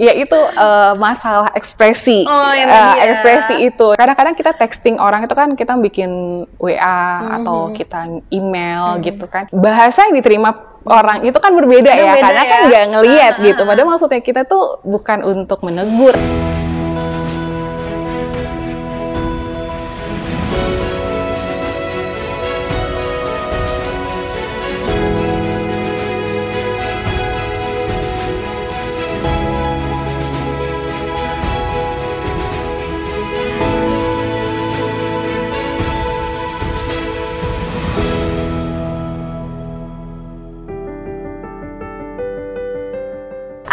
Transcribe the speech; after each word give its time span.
ya 0.00 0.16
itu 0.16 0.32
uh, 0.56 0.96
masalah 0.96 1.52
ekspresi. 1.52 2.24
Oh, 2.24 2.52
yang 2.56 2.72
Uh, 2.72 2.96
ya. 2.96 3.12
ekspresi 3.12 3.68
itu. 3.68 3.88
Kadang-kadang 3.92 4.32
kita 4.32 4.56
texting 4.56 4.96
orang 4.96 5.28
itu 5.28 5.34
kan 5.36 5.52
kita 5.52 5.76
bikin 5.76 6.10
WA 6.56 7.04
Mhm. 7.20 7.36
atau 7.36 7.58
kita 7.70 8.00
email 8.32 8.96
gitu 9.04 9.28
kan. 9.28 9.52
Bahasa 9.52 10.08
yang 10.08 10.16
diterima 10.16 10.56
orang 10.80 11.28
itu 11.28 11.36
kan 11.36 11.52
berbeda 11.52 11.92
ya 11.92 12.16
beda 12.16 12.24
karena 12.24 12.42
kan 12.42 12.60
ya. 12.64 12.68
nggak 12.72 12.86
ngelihat 12.96 13.34
Ah, 13.36 13.44
gitu. 13.44 13.60
ah, 13.60 13.66
padahal 13.68 13.88
maksudnya 13.92 14.20
kita 14.24 14.48
tuh 14.48 14.80
bukan 14.80 15.20
untuk 15.22 15.60
menegur 15.60 16.16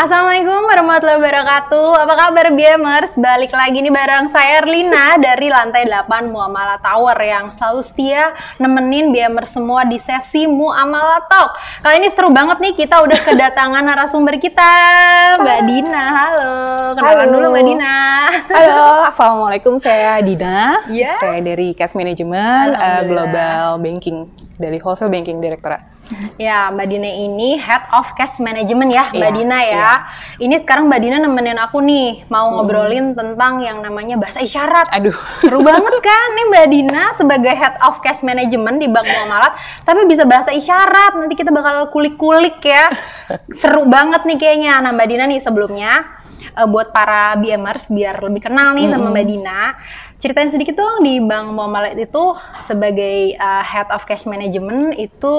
Assalamualaikum 0.08 0.72
warahmatullahi 0.72 1.20
wabarakatuh. 1.20 1.90
Apa 2.08 2.14
kabar 2.16 2.48
Biamers? 2.56 3.20
Balik 3.20 3.52
lagi 3.52 3.84
nih 3.84 3.92
bareng 3.92 4.32
saya 4.32 4.64
Erlina 4.64 5.20
dari 5.20 5.52
lantai 5.52 5.84
8 5.84 6.32
Muamalah 6.32 6.80
Tower 6.80 7.20
yang 7.20 7.52
selalu 7.52 7.84
setia 7.84 8.32
nemenin 8.56 9.12
Biamers 9.12 9.52
semua 9.52 9.84
di 9.84 10.00
sesi 10.00 10.48
Muamalah 10.48 11.28
Talk. 11.28 11.60
Kali 11.84 12.00
ini 12.00 12.08
seru 12.08 12.32
banget 12.32 12.56
nih 12.56 12.74
kita 12.80 13.04
udah 13.04 13.20
kedatangan 13.20 13.84
narasumber 13.92 14.40
kita, 14.40 14.72
Mbak 15.44 15.60
Dina. 15.68 16.06
Halo. 16.16 16.56
Kenalan 16.96 17.20
Halo. 17.28 17.34
dulu 17.36 17.48
Mbak 17.52 17.66
Dina. 17.68 17.96
Halo, 18.48 18.84
assalamualaikum 19.12 19.76
saya 19.84 20.24
Dina. 20.24 20.88
Iya. 20.88 21.20
Saya 21.20 21.44
dari 21.44 21.76
Cash 21.76 22.00
Management 22.00 22.80
uh. 22.80 23.04
Global 23.04 23.84
Banking 23.84 24.47
dari 24.58 24.82
Wholesale 24.82 25.14
Banking 25.14 25.38
Directorate. 25.40 25.98
Ya, 26.40 26.72
Mbak 26.72 26.88
Dina 26.88 27.12
ini 27.12 27.60
Head 27.60 27.92
of 27.92 28.16
Cash 28.16 28.40
Management 28.40 28.96
ya, 28.96 29.12
Mbak 29.12 29.28
Iya, 29.28 29.36
Dina 29.36 29.58
ya. 29.60 29.68
iya. 29.68 29.92
Ini 30.40 30.56
sekarang 30.64 30.88
Mbak 30.88 31.00
Dina 31.04 31.18
nemenin 31.20 31.60
aku 31.60 31.84
nih, 31.84 32.24
mau 32.32 32.48
ngobrolin 32.56 33.12
tentang 33.12 33.60
yang 33.60 33.84
namanya 33.84 34.16
bahasa 34.16 34.40
isyarat. 34.40 34.88
Aduh. 34.96 35.16
Seru 35.44 35.60
banget 35.60 35.96
kan 36.00 36.28
nih 36.32 36.46
Mbak 36.48 36.66
Dina 36.72 37.04
sebagai 37.20 37.52
Head 37.52 37.76
of 37.84 38.00
Cash 38.00 38.24
Management 38.24 38.80
di 38.80 38.88
Bank 38.88 39.04
Muamalat, 39.04 39.52
tapi 39.84 40.08
bisa 40.08 40.24
bahasa 40.24 40.56
isyarat. 40.56 41.20
Nanti 41.20 41.36
kita 41.36 41.52
bakal 41.52 41.92
kulik-kulik 41.92 42.64
ya. 42.64 42.88
Seru 43.52 43.88
banget 43.88 44.24
nih 44.24 44.38
kayaknya. 44.40 44.80
Nah 44.80 44.92
Mbak 44.96 45.08
Dina 45.08 45.26
nih 45.28 45.42
sebelumnya 45.44 45.92
eh, 46.56 46.68
buat 46.68 46.96
para 46.96 47.36
BMers 47.38 47.92
biar 47.92 48.24
lebih 48.24 48.48
kenal 48.48 48.76
nih 48.76 48.88
sama 48.92 49.12
Mbak 49.12 49.26
Dina. 49.28 49.62
Ceritain 50.18 50.50
sedikit 50.50 50.80
dong 50.80 51.06
di 51.06 51.22
Bank 51.22 51.54
Muamalat 51.54 52.00
itu 52.00 52.34
sebagai 52.64 53.36
eh, 53.36 53.64
Head 53.68 53.92
of 53.92 54.08
Cash 54.08 54.26
Management 54.26 54.96
itu 54.96 55.34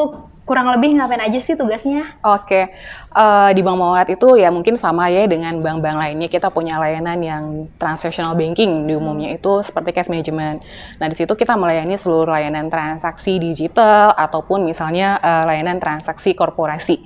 kurang 0.49 0.73
lebih 0.73 0.97
ngapain 0.97 1.21
aja 1.21 1.37
sih 1.37 1.53
tugasnya? 1.53 2.17
Oke, 2.25 2.73
eh, 3.13 3.51
di 3.53 3.61
Bank 3.61 3.77
Muamalat 3.77 4.09
itu 4.17 4.41
ya 4.41 4.49
mungkin 4.49 4.81
sama 4.81 5.13
ya 5.13 5.29
dengan 5.29 5.61
bank-bank 5.61 5.97
lainnya 6.01 6.33
kita 6.33 6.49
punya 6.49 6.81
layanan 6.81 7.21
yang 7.21 7.45
transactional 7.77 8.33
banking 8.33 8.89
di 8.89 8.97
umumnya 8.97 9.37
itu 9.37 9.61
seperti 9.61 9.93
cash 9.93 10.09
management. 10.09 10.65
Nah 10.97 11.07
di 11.13 11.17
situ 11.21 11.37
kita 11.37 11.53
melayani 11.61 12.01
seluruh 12.01 12.33
layanan 12.33 12.73
transaksi 12.73 13.37
digital 13.37 14.17
ataupun 14.17 14.65
misalnya 14.65 15.21
eh, 15.21 15.45
layanan 15.45 15.77
transaksi 15.77 16.33
korporasi. 16.33 16.97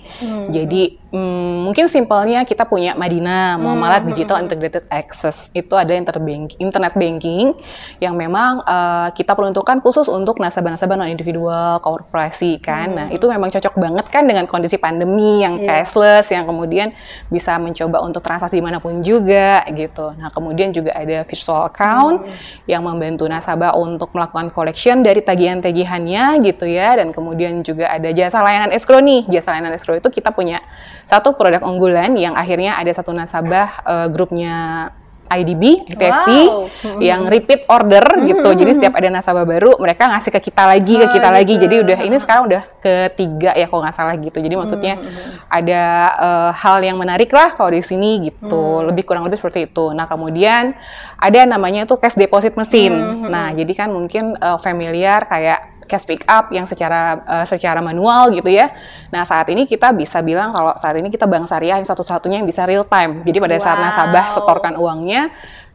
Jadi 0.55 1.02
mm, 1.13 1.69
mungkin 1.69 1.87
simpelnya 1.87 2.43
kita 2.43 2.65
punya 2.67 2.97
Madina 2.97 3.61
Muamalat 3.61 4.09
Digital 4.09 4.43
Integrated 4.43 4.89
Access 4.89 5.53
itu 5.53 5.73
ada 5.77 5.93
interbank 5.93 6.57
internet 6.59 6.97
banking 6.97 7.55
yang 8.01 8.17
memang 8.17 8.65
eh, 8.65 9.09
kita 9.15 9.37
peruntukkan 9.37 9.85
khusus 9.85 10.09
untuk 10.09 10.41
nasabah-nasabah 10.41 10.97
non 10.99 11.09
individual 11.13 11.79
korporasi 11.85 12.59
kan. 12.59 12.89
Nah 12.93 13.07
itu 13.13 13.29
memang 13.29 13.53
cocok 13.53 13.75
banget 13.79 14.07
kan 14.09 14.25
dengan 14.25 14.49
kondisi 14.49 14.81
pandemi 14.81 15.45
yang 15.45 15.61
Iya. 15.63 15.85
cashless 15.85 16.33
yang 16.33 16.49
kemudian 16.49 16.97
bisa 17.29 17.61
mencoba 17.61 18.01
untuk 18.03 18.25
transaksi 18.25 18.59
di 18.59 18.65
mana 18.65 18.81
pun 18.81 19.05
juga 19.05 19.63
gitu. 19.71 20.11
Nah 20.17 20.33
kemudian 20.33 20.73
juga 20.73 20.97
ada 20.97 21.23
virtual 21.29 21.69
account 21.69 22.25
yang 22.65 22.83
membantu 22.83 23.29
nasabah 23.29 23.77
untuk 23.77 24.11
melakukan 24.17 24.49
collection 24.51 25.05
dari 25.05 25.21
tagihan-tagihannya 25.21 26.41
gitu 26.43 26.65
ya. 26.67 26.97
Dan 26.97 27.13
kemudian 27.13 27.61
juga 27.61 27.93
ada 27.93 28.09
jasa 28.11 28.41
layanan 28.41 28.73
escrow 28.73 28.99
nih. 28.99 29.29
Jasa 29.29 29.53
layanan 29.55 29.77
escrow 29.77 29.97
itu 30.01 30.09
kita 30.09 30.33
punya 30.33 30.65
satu 31.05 31.35
produk 31.35 31.63
unggulan 31.63 32.15
yang 32.15 32.35
akhirnya 32.35 32.75
ada 32.75 32.91
satu 32.91 33.11
nasabah 33.11 33.69
eh, 33.83 34.09
grupnya 34.09 34.55
IDB, 35.33 35.89
ITFC 35.89 36.29
Wow. 36.29 36.69
yang 37.01 37.25
repeat 37.25 37.65
order 37.65 38.05
gitu. 38.21 38.45
Jadi 38.53 38.77
setiap 38.77 38.93
ada 38.93 39.09
nasabah 39.09 39.49
baru 39.49 39.81
mereka 39.81 40.05
ngasih 40.05 40.29
ke 40.29 40.53
kita 40.53 40.69
lagi, 40.69 41.01
ke 41.01 41.09
Oh, 41.09 41.13
kita 41.17 41.33
lagi. 41.33 41.57
gitu. 41.57 41.65
Jadi 41.65 41.77
udah 41.89 41.99
ini 42.05 42.17
sekarang 42.21 42.53
udah 42.53 42.63
ketiga 42.77 43.57
ya 43.57 43.65
kalau 43.65 43.81
nggak 43.81 43.97
salah 43.97 44.13
gitu. 44.21 44.37
Jadi 44.37 44.55
maksudnya 44.61 45.01
ada 45.49 45.83
eh, 46.21 46.51
hal 46.53 46.85
yang 46.85 47.01
menarik 47.01 47.33
lah 47.33 47.49
kalau 47.57 47.73
di 47.73 47.81
sini 47.81 48.29
gitu. 48.29 48.85
Lebih 48.85 49.09
kurang 49.09 49.25
lebih 49.25 49.41
seperti 49.41 49.73
itu. 49.73 49.97
Nah 49.97 50.05
kemudian 50.05 50.77
ada 51.17 51.41
namanya 51.49 51.89
tuh 51.89 51.97
cash 51.97 52.13
deposit 52.13 52.53
mesin. 52.53 52.93
Nah 53.25 53.57
jadi 53.57 53.73
kan 53.73 53.89
mungkin 53.89 54.37
eh, 54.37 54.59
familiar 54.61 55.25
kayak 55.25 55.72
cash 55.93 56.09
pick 56.09 56.25
up 56.25 56.49
yang 56.49 56.65
secara 56.65 57.21
eh, 57.21 57.45
secara 57.45 57.85
manual 57.85 58.33
gitu 58.33 58.49
ya. 58.49 58.73
Nah 59.13 59.29
saat 59.29 59.45
ini 59.53 59.69
kita 59.69 59.93
bisa 59.93 60.25
bilang 60.25 60.57
kalau 60.57 60.73
saat 60.81 60.97
ini 60.97 61.13
kita 61.13 61.29
bank 61.29 61.45
syariah 61.45 61.77
yang 61.77 61.85
satu-satunya 61.85 62.41
yang 62.41 62.49
bisa 62.49 62.65
real 62.65 62.89
time. 62.89 63.21
Jadi 63.29 63.37
pada 63.37 63.57
saat 63.61 63.77
Wow. 63.77 63.85
nasabah 63.85 64.27
setorkan 64.33 64.75
uangnya, 64.81 65.29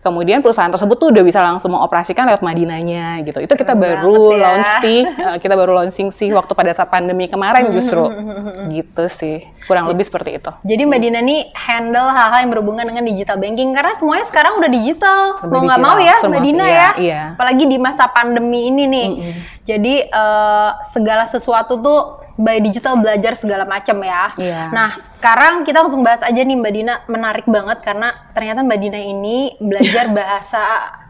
kemudian 0.08 0.40
perusahaan 0.40 0.72
tersebut 0.72 0.96
tuh 0.96 1.12
udah 1.12 1.24
bisa 1.28 1.44
langsung 1.44 1.76
mengoperasikan 1.76 2.24
lewat 2.32 2.40
Madinanya 2.40 3.20
gitu. 3.28 3.44
Itu 3.44 3.60
kita 3.60 3.76
Keren 3.76 3.84
baru 3.84 4.20
ya. 4.32 4.40
launch 4.40 4.72
sih, 4.80 5.00
eh, 5.04 5.38
kita 5.44 5.54
baru 5.60 5.72
launching 5.84 6.16
sih 6.16 6.32
waktu 6.32 6.56
pada 6.56 6.72
saat 6.72 6.88
pandemi 6.88 7.28
kemarin 7.28 7.76
justru. 7.76 8.08
gitu 8.76 9.04
sih, 9.12 9.44
kurang 9.68 9.92
lebih 9.92 10.08
seperti 10.08 10.40
itu. 10.40 10.52
Jadi 10.64 10.82
Mbak 10.88 11.00
Dina 11.04 11.20
nih 11.20 11.52
handle 11.52 12.08
hal-hal 12.08 12.40
yang 12.48 12.52
berhubungan 12.56 12.86
dengan 12.88 13.04
digital 13.04 13.36
banking 13.36 13.76
karena 13.76 13.92
semuanya 14.00 14.26
sekarang 14.26 14.54
udah 14.64 14.72
digital. 14.72 15.22
Serba 15.44 15.54
Mau 15.54 15.62
nggak 15.68 15.82
mau 15.84 15.98
ya 16.00 16.16
semua 16.24 16.40
Mbak 16.40 16.42
Dina 16.48 16.66
iya, 16.66 16.72
ya. 16.72 16.90
iya. 16.96 17.22
Apalagi 17.36 17.64
di 17.68 17.78
masa 17.78 18.08
pandemi 18.08 18.72
ini 18.72 18.84
nih. 18.88 19.08
Mm-mm. 19.12 19.34
Jadi 19.68 19.96
eh, 20.08 20.70
segala 20.88 21.28
sesuatu 21.28 21.76
tuh 21.84 22.27
by 22.38 22.62
digital 22.62 23.02
belajar 23.02 23.34
segala 23.34 23.66
macam 23.66 23.98
ya. 24.06 24.38
Iya. 24.38 24.62
Nah, 24.70 24.94
sekarang 24.94 25.66
kita 25.66 25.82
langsung 25.82 26.06
bahas 26.06 26.22
aja 26.22 26.38
nih 26.38 26.56
Mbak 26.56 26.74
Dina, 26.74 26.96
menarik 27.10 27.46
banget 27.50 27.82
karena 27.82 28.14
ternyata 28.32 28.62
Mbak 28.62 28.80
Dina 28.80 29.00
ini 29.02 29.58
belajar 29.58 30.06
bahasa 30.14 30.64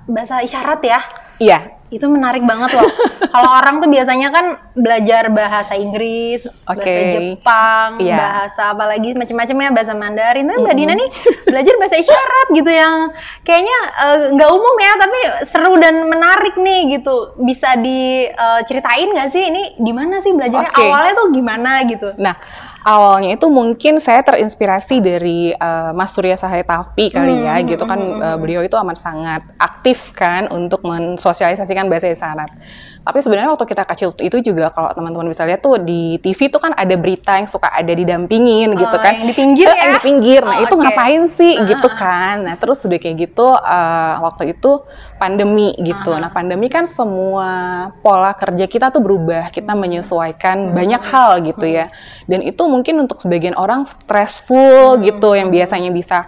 bahasa 0.08 0.40
isyarat 0.42 0.82
ya. 0.82 1.00
Iya, 1.38 1.60
Itu 1.88 2.12
menarik 2.12 2.44
banget 2.44 2.76
loh. 2.76 2.84
Kalau 3.32 3.64
orang 3.64 3.80
tuh 3.80 3.88
biasanya 3.88 4.28
kan 4.28 4.60
belajar 4.76 5.32
bahasa 5.32 5.72
Inggris, 5.72 6.44
bahasa 6.68 6.84
Oke. 6.84 7.14
Jepang, 7.16 7.90
Iya. 8.04 8.18
bahasa 8.20 8.76
apalagi 8.76 9.16
macam-macam 9.16 9.56
ya, 9.56 9.70
bahasa 9.72 9.94
Mandarin. 9.96 10.52
Tapi 10.52 10.68
Mbak 10.68 10.76
Dina 10.76 10.94
nih 11.00 11.10
belajar 11.48 11.74
bahasa 11.80 11.96
isyarat 11.96 12.48
gitu 12.52 12.68
yang 12.68 12.96
kayaknya 13.48 13.78
eh, 14.04 14.20
nggak 14.36 14.50
umum 14.52 14.76
ya, 14.84 14.92
tapi 15.00 15.20
seru 15.48 15.74
dan 15.80 15.96
menarik 16.12 16.60
nih 16.60 17.00
gitu. 17.00 17.16
Bisa 17.40 17.80
diceritain 17.80 19.08
nggak 19.08 19.30
sih 19.32 19.44
ini 19.48 19.64
di 19.80 19.92
mana 19.96 20.20
sih 20.20 20.36
belajarnya? 20.36 20.72
Oke. 20.74 20.84
Awalnya 20.84 21.14
tuh 21.16 21.28
gimana 21.32 21.72
gitu? 21.88 22.10
Nah, 22.20 22.36
awalnya 22.88 23.36
itu 23.36 23.52
mungkin 23.52 24.00
saya 24.00 24.24
terinspirasi 24.24 25.04
dari 25.04 25.52
eh, 25.52 25.92
Mas 25.92 26.16
Surya 26.16 26.40
Sahaya 26.40 26.64
Tafi 26.64 27.12
kali 27.12 27.44
ya, 27.44 27.60
Hmm, 27.60 27.68
gitu 27.68 27.84
kan 27.84 28.00
hmm, 28.00 28.24
eh, 28.24 28.38
beliau 28.40 28.64
itu 28.64 28.80
amat 28.80 28.96
sangat 28.96 29.44
aktif 29.60 30.16
kan 30.16 30.48
untuk 30.48 30.80
mensosialisasikan 30.88 31.92
bahasa 31.92 32.08
isyarat. 32.08 32.48
Tapi 33.04 33.20
sebenarnya 33.20 33.50
waktu 33.52 33.66
kita 33.66 33.84
kecil 33.84 34.10
itu 34.20 34.38
juga 34.44 34.70
kalau 34.70 34.90
teman-teman 34.92 35.28
bisa 35.28 35.44
lihat 35.44 35.60
tuh 35.60 35.78
di 35.78 36.18
TV 36.18 36.48
tuh 36.48 36.60
kan 36.60 36.72
ada 36.72 36.96
berita 36.96 37.36
yang 37.36 37.46
suka 37.46 37.70
ada 37.70 37.90
didampingin 37.90 38.74
gitu 38.74 38.90
Oh, 38.90 39.00
kan. 39.00 39.14
yang 39.16 39.28
di 39.28 39.36
pinggir 39.36 39.66
Eh, 39.66 39.74
ya? 39.74 39.80
Yang 39.80 39.92
di 39.94 40.02
pinggir. 40.04 40.42
Nah, 40.44 40.58
Oh, 40.58 40.64
itu 40.64 40.76
oke. 40.76 40.84
ngapain 40.84 41.24
sih 41.28 41.54
Ah, 41.56 41.66
gitu 41.66 41.88
ah, 41.88 41.94
ah. 41.94 42.00
kan. 42.00 42.36
Nah, 42.44 42.56
terus 42.56 42.80
udah 42.82 43.00
kayak 43.00 43.16
gitu 43.18 43.48
eh, 43.52 44.14
waktu 44.20 44.44
itu 44.54 44.72
pandemi 45.16 45.72
gitu. 45.78 46.12
Ah. 46.14 46.20
Nah, 46.22 46.30
pandemi 46.30 46.68
kan 46.68 46.86
semua 46.86 47.50
pola 48.00 48.32
kerja 48.32 48.66
kita 48.66 48.92
tuh 48.92 49.00
berubah. 49.00 49.50
Kita 49.50 49.72
Hmm. 49.72 49.82
menyesuaikan 49.82 50.72
banyak 50.72 51.02
hal 51.04 51.42
gitu 51.42 51.64
ya. 51.64 51.90
Dan 52.26 52.44
itu 52.44 52.64
mungkin 52.66 53.02
untuk 53.02 53.18
sebagian 53.18 53.56
orang 53.56 53.88
stressful 53.88 54.98
Hmm. 54.98 55.04
gitu 55.04 55.32
yang 55.32 55.50
biasanya 55.50 55.90
bisa 55.90 56.28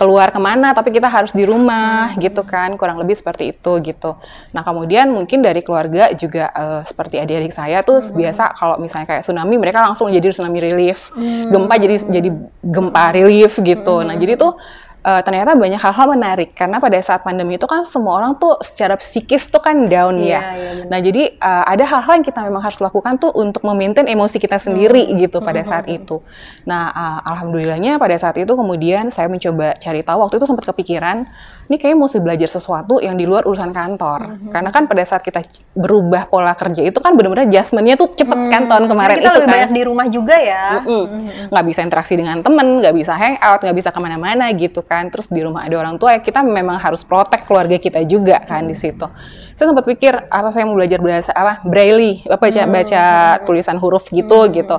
keluar 0.00 0.32
ke 0.32 0.40
mana 0.40 0.72
tapi 0.72 0.96
kita 0.96 1.12
harus 1.12 1.36
di 1.36 1.44
rumah 1.44 2.16
gitu 2.16 2.40
kan. 2.48 2.72
Kurang 2.80 2.96
lebih 2.96 3.12
seperti 3.20 3.52
itu 3.52 3.72
gitu. 3.84 4.16
Nah 4.56 4.64
kemudian 4.64 5.12
mungkin 5.12 5.44
dari 5.44 5.60
keluarga 5.60 6.08
juga 6.16 6.48
eh, 6.48 6.80
seperti 6.88 7.20
adik-adik 7.20 7.52
saya 7.52 7.84
tuh 7.84 8.00
biasa 8.16 8.56
kalau 8.56 8.80
misalnya 8.80 9.04
kayak 9.12 9.22
tsunami 9.28 9.60
mereka 9.60 9.84
langsung 9.84 10.08
jadi 10.08 10.32
tsunami 10.32 10.58
relief. 10.64 11.12
Gempa 11.52 11.76
jadi 11.76 11.96
jadi 12.08 12.30
gempa 12.64 13.04
relief 13.12 13.60
gitu. 13.60 14.00
Nah 14.00 14.16
jadi 14.16 14.40
tuh 14.40 14.56
uh, 15.02 15.20
ternyata 15.24 15.56
banyak 15.56 15.80
hal-hal 15.80 16.06
menarik 16.10 16.52
karena 16.52 16.76
pada 16.76 16.96
saat 17.00 17.20
pandemi 17.20 17.56
itu 17.56 17.64
kan 17.64 17.84
semua 17.84 18.20
orang 18.20 18.36
tuh 18.36 18.56
secara 18.64 18.96
psikis 18.96 19.48
tuh 19.48 19.60
kan 19.60 19.88
down 19.88 20.20
Iya, 20.20 20.28
ya. 20.28 20.40
iya, 20.56 20.70
benar. 20.76 20.86
Nah 20.90 20.98
jadi 21.00 21.22
uh, 21.38 21.64
ada 21.66 21.84
hal-hal 21.84 22.12
yang 22.20 22.26
kita 22.26 22.40
memang 22.44 22.62
harus 22.62 22.78
lakukan 22.78 23.16
tuh 23.16 23.30
untuk 23.32 23.62
memaintain 23.64 24.06
emosi 24.06 24.36
kita 24.36 24.60
sendiri 24.60 25.08
Hmm. 25.10 25.16
gitu 25.22 25.38
pada 25.40 25.64
saat 25.64 25.86
itu. 25.88 26.20
Nah 26.68 26.92
uh, 26.92 27.18
alhamdulillahnya 27.24 27.96
pada 27.96 28.16
saat 28.20 28.36
itu 28.36 28.52
kemudian 28.52 29.08
saya 29.08 29.28
mencoba 29.28 29.76
cari 29.80 30.00
tahu 30.04 30.18
waktu 30.20 30.36
itu 30.36 30.46
sempat 30.48 30.64
kepikiran 30.68 31.24
ini 31.70 31.78
kayaknya 31.78 32.02
mesti 32.02 32.18
belajar 32.18 32.50
sesuatu 32.50 32.98
yang 32.98 33.14
di 33.14 33.30
luar 33.30 33.46
urusan 33.46 33.70
kantor. 33.70 34.26
Hmm. 34.26 34.50
Karena 34.50 34.74
kan 34.74 34.90
pada 34.90 35.06
saat 35.06 35.22
kita 35.22 35.38
berubah 35.78 36.26
pola 36.26 36.50
kerja 36.58 36.82
itu 36.82 36.98
kan 36.98 37.14
benar-benar 37.14 37.46
adjustment-nya 37.46 37.94
tuh 37.94 38.10
cepet 38.18 38.40
kan 38.50 38.66
tahun 38.66 38.90
kemarin 38.90 39.14
Hmm. 39.14 39.22
kita 39.22 39.30
itu 39.30 39.38
lebih 39.38 39.46
kan 39.46 39.54
banyak 39.54 39.70
di 39.70 39.82
rumah 39.86 40.06
juga 40.10 40.34
ya. 40.34 40.82
Mm-mm. 40.82 41.46
nggak 41.54 41.64
bisa 41.70 41.80
interaksi 41.86 42.18
dengan 42.18 42.42
temen, 42.42 42.82
nggak 42.82 42.94
bisa 42.98 43.14
hangout, 43.14 43.62
nggak 43.62 43.76
bisa 43.78 43.88
ke 43.94 44.00
mana-mana 44.02 44.50
gitu 44.50 44.82
kan. 44.82 45.14
Terus 45.14 45.30
di 45.30 45.46
rumah 45.46 45.62
ada 45.62 45.78
orang 45.78 45.94
tua, 45.94 46.18
ya 46.18 46.20
kita 46.26 46.42
memang 46.42 46.82
harus 46.82 47.06
protek 47.06 47.46
keluarga 47.46 47.78
kita 47.78 48.02
juga 48.02 48.42
kan 48.42 48.66
di 48.66 48.74
situ. 48.74 49.06
Saya 49.54 49.70
sempat 49.70 49.86
pikir 49.86 50.26
apa 50.26 50.50
saya 50.50 50.66
mau 50.66 50.74
belajar 50.74 50.98
bahasa 50.98 51.30
apa 51.30 51.62
braille, 51.62 52.26
apa 52.26 52.50
baca 52.50 52.62
baca 52.66 53.02
tulisan 53.46 53.78
huruf 53.78 54.10
gitu 54.10 54.50
gitu. 54.50 54.74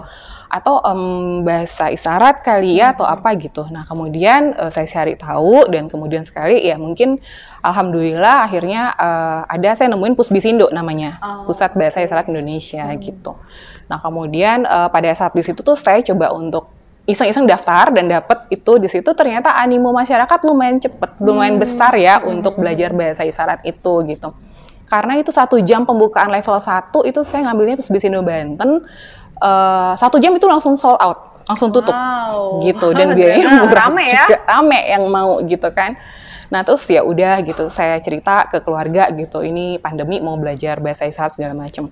Atau 0.52 0.84
em, 0.84 1.48
bahasa 1.48 1.88
isyarat 1.88 2.44
kali 2.44 2.84
ya 2.84 2.92
atau 2.92 3.08
apa 3.08 3.32
gitu. 3.40 3.64
Nah 3.72 3.88
kemudian 3.88 4.52
eh, 4.52 4.68
saya 4.68 4.84
cari 4.84 5.16
tahu 5.16 5.72
dan 5.72 5.88
kemudian 5.88 6.28
sekali 6.28 6.60
ya 6.60 6.76
mungkin 6.76 7.24
alhamdulillah 7.64 8.52
akhirnya 8.52 8.92
eh, 9.00 9.42
ada 9.48 9.70
saya 9.80 9.88
nemuin 9.96 10.20
Pusbisindo 10.20 10.68
namanya, 10.76 11.16
Oh, 11.24 11.48
Pusat 11.48 11.80
Bahasa 11.80 12.04
Isyarat 12.04 12.28
Indonesia 12.28 12.84
gitu. 13.00 13.40
Nah 13.88 14.04
kemudian 14.04 14.68
eh, 14.68 14.90
pada 14.92 15.10
saat 15.16 15.32
di 15.32 15.40
situ 15.40 15.64
tuh 15.64 15.80
saya 15.80 16.04
coba 16.04 16.36
untuk 16.36 16.68
iseng-iseng 17.08 17.50
daftar 17.50 17.90
dan 17.96 18.12
dapet 18.12 18.52
itu 18.54 18.78
di 18.78 18.92
situ 18.92 19.10
ternyata 19.18 19.58
animo 19.58 19.90
masyarakat 19.90 20.40
lumayan 20.46 20.78
cepet, 20.78 21.18
lumayan 21.24 21.58
besar 21.58 21.96
ya 21.98 22.22
untuk 22.22 22.60
belajar 22.60 22.94
bahasa 22.94 23.26
isyarat 23.26 23.64
itu 23.66 23.94
gitu. 24.06 24.36
Karena 24.92 25.16
itu 25.16 25.32
satu 25.32 25.56
jam 25.64 25.88
pembukaan 25.88 26.28
level 26.28 26.60
1 26.60 26.92
itu 27.08 27.24
saya 27.24 27.48
ngambilnya 27.48 27.80
Pusbisindo 27.80 28.20
Banten, 28.28 28.84
eh, 29.42 29.94
satu 29.98 30.18
jam 30.18 30.32
itu 30.32 30.46
langsung 30.46 30.78
sold 30.78 31.02
out, 31.02 31.42
langsung 31.50 31.70
tutup 31.70 31.92
Wow. 31.92 32.62
gitu 32.62 32.94
dan 32.98 33.12
biayanya 33.12 33.50
Ternyata 33.50 33.66
murah 33.68 33.86
Rame 33.90 34.04
ya. 34.06 34.24
juga 34.24 34.38
rame 34.46 34.80
yang 34.88 35.04
mau 35.10 35.32
gitu 35.44 35.70
kan 35.74 35.98
nah 36.48 36.68
terus 36.68 36.84
ya 36.84 37.00
udah 37.00 37.40
gitu 37.48 37.72
saya 37.72 37.96
cerita 38.04 38.44
ke 38.44 38.60
keluarga 38.60 39.08
gitu 39.16 39.40
ini 39.40 39.80
pandemi 39.80 40.20
mau 40.20 40.36
belajar 40.36 40.84
bahasa 40.84 41.08
isyarat 41.08 41.40
segala 41.40 41.56
macem 41.56 41.88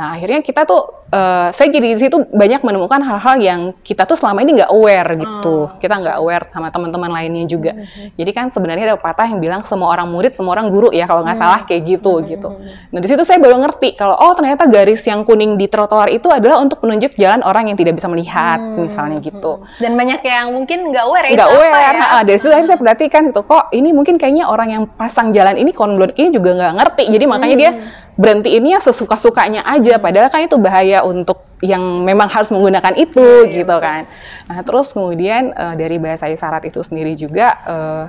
nah 0.00 0.16
akhirnya 0.16 0.40
kita 0.40 0.64
tuh 0.64 0.80
eh, 1.06 1.52
saya 1.52 1.68
jadi 1.68 1.92
di 1.92 2.00
situ 2.00 2.16
banyak 2.26 2.62
menemukan 2.62 3.02
hal-hal 3.02 3.36
yang 3.36 3.60
kita 3.80 4.02
tuh 4.02 4.14
selama 4.14 4.40
ini 4.40 4.56
nggak 4.56 4.70
aware 4.70 5.12
gitu 5.14 5.52
Oh. 5.60 5.68
kita 5.76 5.92
nggak 5.92 6.16
aware 6.16 6.48
sama 6.48 6.70
teman-teman 6.70 7.10
lainnya 7.10 7.44
juga 7.44 7.76
Hmm. 7.76 8.08
jadi 8.14 8.30
kan 8.30 8.46
sebenarnya 8.48 8.84
ada 8.86 8.96
pepatah 8.96 9.26
yang 9.26 9.38
bilang 9.38 9.60
semua 9.62 9.90
orang 9.90 10.06
murid 10.06 10.32
semua 10.32 10.54
orang 10.54 10.70
guru 10.70 10.88
ya 10.88 11.04
kalau 11.04 11.20
nggak 11.20 11.36
Hmm. 11.36 11.44
salah 11.44 11.60
kayak 11.64 11.82
gitu 11.86 12.12
gitu 12.24 12.48
nah 12.88 12.96
di 12.96 13.08
situ 13.08 13.20
saya 13.22 13.36
baru 13.36 13.60
ngerti 13.60 13.92
kalau 13.92 14.14
oh 14.14 14.32
ternyata 14.32 14.64
garis 14.64 15.02
yang 15.02 15.20
kuning 15.20 15.54
di 15.54 15.66
trotoar 15.66 16.08
itu 16.08 16.30
adalah 16.30 16.56
untuk 16.58 16.80
menunjuk 16.80 17.12
jalan 17.14 17.42
orang 17.42 17.68
yang 17.68 17.76
tidak 17.76 17.94
bisa 17.94 18.06
melihat 18.06 18.56
misalnya 18.72 19.18
gitu 19.18 19.60
Dan 19.76 19.94
banyak 19.94 20.22
yang 20.22 20.46
mungkin 20.50 20.88
nggak 20.88 21.04
aware 21.04 21.26
ya. 21.26 21.34
nggak 21.34 21.50
apa 21.50 21.58
aware. 21.58 21.74
ya? 21.92 21.92
Ha, 22.00 22.18
dari 22.22 22.38
situ 22.38 22.48
akhirnya 22.48 22.70
saya 22.70 22.80
perhatikan 22.80 23.22
gitu 23.28 23.42
kok 23.42 23.68
ini 23.70 23.90
mungkin 23.90 24.14
kayaknya 24.14 24.46
orang 24.46 24.68
yang 24.70 24.84
pasang 24.88 25.28
jalan 25.30 25.58
ini 25.58 25.70
konblon 25.70 26.14
ini 26.14 26.30
juga 26.30 26.54
nggak 26.54 26.72
ngerti. 26.74 27.04
Jadi 27.10 27.24
makanya 27.26 27.56
dia 27.58 27.70
Hmm. 28.20 28.22
berhenti 28.22 28.52
ini 28.52 28.76
ya 28.76 28.80
sesuka-sukanya 28.84 29.64
aja. 29.64 29.96
Padahal 29.96 30.28
kan 30.28 30.44
itu 30.44 30.60
bahaya 30.60 31.00
untuk 31.08 31.40
yang 31.64 31.80
memang 32.04 32.28
harus 32.28 32.52
menggunakan 32.52 32.92
itu 33.00 33.48
Iya, 33.48 33.64
gitu 33.64 33.76
kan. 33.80 34.04
Nah 34.44 34.60
terus 34.60 34.92
kemudian 34.92 35.56
eh, 35.56 35.74
dari 35.80 35.96
bahasa 35.96 36.28
isyarat 36.28 36.68
itu 36.68 36.84
sendiri 36.84 37.16
juga 37.16 37.48
eh, 37.64 38.04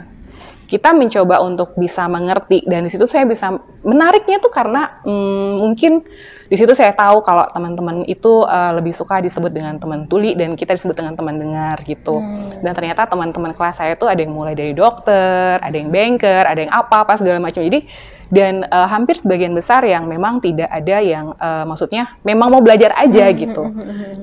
kita 0.71 0.95
mencoba 0.95 1.43
untuk 1.43 1.75
bisa 1.75 2.07
mengerti 2.07 2.63
dan 2.63 2.87
di 2.87 2.91
situ 2.91 3.03
saya 3.03 3.27
bisa 3.27 3.59
menariknya 3.83 4.39
tuh 4.39 4.47
karena 4.47 5.03
mm, 5.03 5.51
mungkin 5.59 5.99
di 6.47 6.55
situ 6.55 6.71
saya 6.71 6.95
tahu 6.95 7.19
kalau 7.27 7.43
teman-teman 7.51 8.07
itu 8.07 8.47
eh, 8.47 8.71
lebih 8.79 8.95
suka 8.95 9.19
disebut 9.19 9.51
dengan 9.51 9.75
teman 9.79 10.07
tuli 10.07 10.31
dan 10.35 10.55
kita 10.55 10.75
disebut 10.75 10.95
dengan 10.95 11.15
teman 11.19 11.35
dengar 11.35 11.75
gitu 11.83 12.23
dan 12.61 12.71
ternyata 12.77 13.09
teman-teman 13.09 13.51
kelas 13.57 13.81
saya 13.81 13.93
tuh 13.97 14.07
ada 14.07 14.21
yang 14.21 14.33
mulai 14.33 14.53
dari 14.53 14.71
dokter 14.71 15.57
ada 15.59 15.75
yang 15.75 15.89
banker 15.89 16.43
ada 16.45 16.59
yang 16.61 16.71
apa 16.71 17.05
apa 17.05 17.13
segala 17.17 17.41
macam. 17.41 17.61
Jadi 17.61 17.85
dan 18.31 18.63
eh, 18.63 18.87
hampir 18.87 19.19
sebagian 19.19 19.51
besar 19.51 19.83
yang 19.83 20.07
memang 20.07 20.39
tidak 20.39 20.71
ada 20.71 20.97
yang 21.03 21.35
eh, 21.35 21.65
maksudnya 21.67 22.15
memang 22.23 22.47
mau 22.47 22.63
belajar 22.63 22.95
aja 22.95 23.27
gitu. 23.35 23.67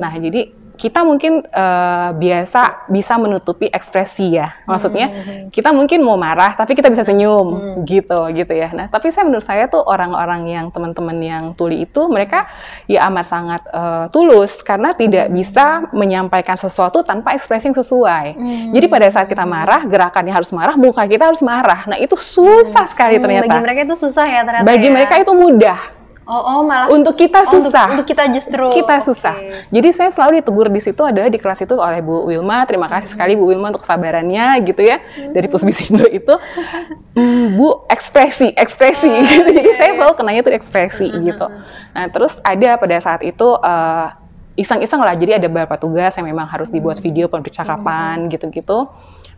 nah 0.01 0.11
jadi 0.17 0.55
kita 0.81 1.05
mungkin 1.05 1.45
eh, 1.45 2.11
biasa 2.17 2.89
bisa 2.89 3.21
menutupi 3.21 3.69
ekspresi 3.69 4.41
ya. 4.41 4.57
Maksudnya 4.65 5.07
kita 5.53 5.75
mungkin 5.77 6.01
mau 6.01 6.17
marah 6.17 6.57
tapi 6.57 6.73
kita 6.73 6.89
bisa 6.89 7.05
senyum 7.05 7.83
gitu 7.85 8.31
gitu 8.33 8.53
ya. 8.57 8.73
Nah, 8.73 8.87
tapi 8.89 9.13
saya 9.13 9.29
menurut 9.29 9.45
saya 9.45 9.69
tuh 9.69 9.85
orang-orang 9.85 10.49
yang 10.49 10.67
teman-teman 10.73 11.19
yang 11.21 11.45
tuli 11.53 11.85
itu 11.85 12.09
mereka 12.09 12.49
ya 12.89 13.05
amat 13.13 13.27
sangat 13.29 13.63
eh, 13.69 14.07
tulus 14.09 14.65
karena 14.65 14.97
tidak 14.97 15.29
bisa 15.35 15.85
menyampaikan 15.93 16.57
sesuatu 16.57 17.05
tanpa 17.05 17.37
ekspresi 17.37 17.69
yang 17.69 17.77
sesuai. 17.77 18.27
Jadi 18.73 18.87
pada 18.89 19.07
saat 19.13 19.27
kita 19.29 19.45
marah, 19.45 19.85
gerakannya 19.85 20.33
harus 20.33 20.55
marah, 20.55 20.79
muka 20.79 21.05
kita 21.05 21.29
harus 21.29 21.43
marah. 21.43 21.85
Nah, 21.91 21.99
itu 21.99 22.15
susah 22.15 22.87
sekali 22.87 23.19
Hmm, 23.19 23.25
ternyata. 23.27 23.51
Bagi 23.51 23.65
mereka 23.67 23.81
itu 23.91 23.97
susah 23.99 24.27
ya 24.27 24.41
ternyata. 24.47 24.65
Bagi 24.65 24.89
ya. 24.89 24.95
mereka 24.95 25.15
itu 25.19 25.33
mudah. 25.35 25.98
Oh, 26.29 26.37
oh 26.45 26.61
malah 26.61 26.93
Untuk 26.93 27.17
kita 27.17 27.41
Oh, 27.41 27.57
untuk- 27.57 27.73
susah. 27.73 27.89
Untuk, 27.97 28.05
kita 28.05 28.29
justru 28.29 28.69
kita 28.69 29.01
susah. 29.01 29.33
Jadi 29.73 29.89
saya 29.97 30.13
selalu 30.13 30.45
ditegur 30.45 30.69
di 30.69 30.85
situ 30.85 31.01
adalah 31.01 31.33
di 31.33 31.41
kelas 31.41 31.65
itu 31.65 31.73
oleh 31.73 32.05
Bu 32.05 32.29
Wilma. 32.29 32.69
Terima 32.69 32.85
kasih 32.85 33.09
sekali 33.09 33.33
Bu 33.33 33.49
Wilma 33.49 33.73
untuk 33.73 33.81
kesabarannya 33.81 34.61
gitu 34.63 34.85
ya 34.85 35.01
dari 35.33 35.49
Pusbisindo 35.49 36.05
itu. 36.05 36.37
"Hmm, 37.17 37.57
Bu 37.57 37.89
ekspresi, 37.89 38.53
ekspresi. 38.53 39.09
gitu. 39.09 39.49
Jadi 39.57 39.71
saya 39.73 39.97
selalu 39.97 40.15
kenanya 40.15 40.41
tuh 40.45 40.53
ekspresi 40.53 41.09
gitu. 41.09 41.47
Nah 41.97 42.05
terus 42.13 42.37
ada 42.45 42.77
pada 42.77 42.97
saat 43.01 43.25
itu 43.25 43.49
eh, 43.57 44.07
iseng-iseng 44.59 45.01
lah. 45.01 45.17
Jadi 45.17 45.33
ada 45.39 45.47
beberapa 45.49 45.81
tugas 45.81 46.13
yang 46.19 46.29
memang 46.29 46.45
harus 46.45 46.69
dibuat 46.69 47.01
video 47.01 47.33
percakapan 47.33 48.29
gitu-gitu. 48.29 48.85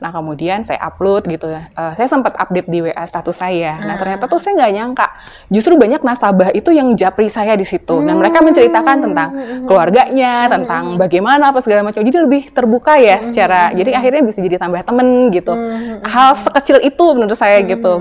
Nah 0.01 0.11
kemudian 0.11 0.65
saya 0.65 0.81
upload 0.85 1.29
gitu 1.29 1.47
ya. 1.47 1.69
Eh, 1.71 1.93
saya 2.01 2.09
sempat 2.09 2.35
update 2.35 2.69
di 2.73 2.81
WA 2.83 3.05
status 3.07 3.37
saya. 3.37 3.79
Nah 3.85 4.01
ternyata 4.01 4.27
tuh 4.27 4.41
saya 4.41 4.57
nggak 4.57 4.73
nyangka 4.75 5.07
justru 5.53 5.77
banyak 5.77 6.01
nasabah 6.03 6.51
itu 6.57 6.73
yang 6.73 6.93
japri 6.99 7.29
saya 7.29 7.55
di 7.55 7.69
situ. 7.69 8.01
Dan 8.03 8.19
mereka 8.19 8.41
menceritakan 8.41 8.97
tentang 9.07 9.29
keluarganya, 9.69 10.49
tentang 10.51 10.97
bagaimana 10.99 11.55
apa 11.55 11.61
segala 11.63 11.87
macam. 11.87 12.01
Jadi 12.03 12.19
lebih 12.19 12.43
terbuka 12.51 12.99
ya 12.99 13.23
secara. 13.23 13.71
Jadi 13.77 13.95
akhirnya 13.95 14.23
bisa 14.27 14.41
jadi 14.43 14.57
tambah 14.59 14.83
temen 14.83 15.31
gitu. 15.31 15.53
Hal 16.03 16.35
sekecil 16.35 16.83
itu 16.83 17.05
menurut 17.15 17.39
saya 17.39 17.61
gitu. 17.63 17.93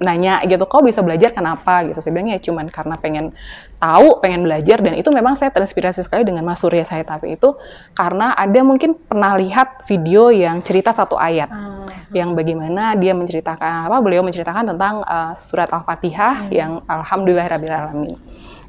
Nanya 0.00 0.40
gitu, 0.48 0.64
kok 0.64 0.80
bisa 0.80 1.04
belajar 1.04 1.28
kenapa 1.30 1.84
gitu. 1.84 2.00
Saya 2.00 2.12
bilang 2.16 2.32
ya 2.32 2.40
cuman 2.40 2.72
karena 2.72 2.96
pengen 2.96 3.36
tahu, 3.76 4.20
pengen 4.24 4.48
belajar 4.48 4.80
dan 4.80 4.96
itu 4.96 5.12
memang 5.12 5.36
saya 5.36 5.52
terinspirasi 5.52 6.00
sekali 6.04 6.24
dengan 6.24 6.44
Mas 6.44 6.60
Surya 6.60 6.88
saya 6.88 7.04
tapi 7.04 7.36
itu 7.36 7.52
karena 7.92 8.32
ada 8.32 8.60
mungkin 8.64 8.96
pernah 8.96 9.36
lihat 9.36 9.84
video 9.84 10.32
yang 10.32 10.64
cerita 10.64 10.92
satu 10.92 11.20
ayat 11.20 11.48
Ah. 11.50 11.84
yang 12.14 12.32
bagaimana 12.38 12.94
dia 12.96 13.12
menceritakan 13.12 13.90
apa 13.90 13.98
beliau 14.00 14.22
menceritakan 14.24 14.74
tentang 14.74 15.02
uh, 15.04 15.32
surat 15.34 15.68
Al-Fatihah 15.70 16.48
yang 16.48 16.80
alhamdulillahirabbil 16.86 17.74
alamin. 17.74 18.16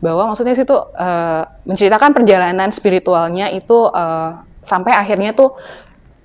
Bahwa 0.01 0.33
maksudnya 0.33 0.57
situ 0.57 0.73
uh, 0.73 1.43
menceritakan 1.63 2.11
perjalanan 2.17 2.69
spiritualnya 2.73 3.53
itu 3.53 3.87
uh, 3.89 4.41
sampai 4.65 4.93
akhirnya 4.93 5.33
tuh 5.37 5.53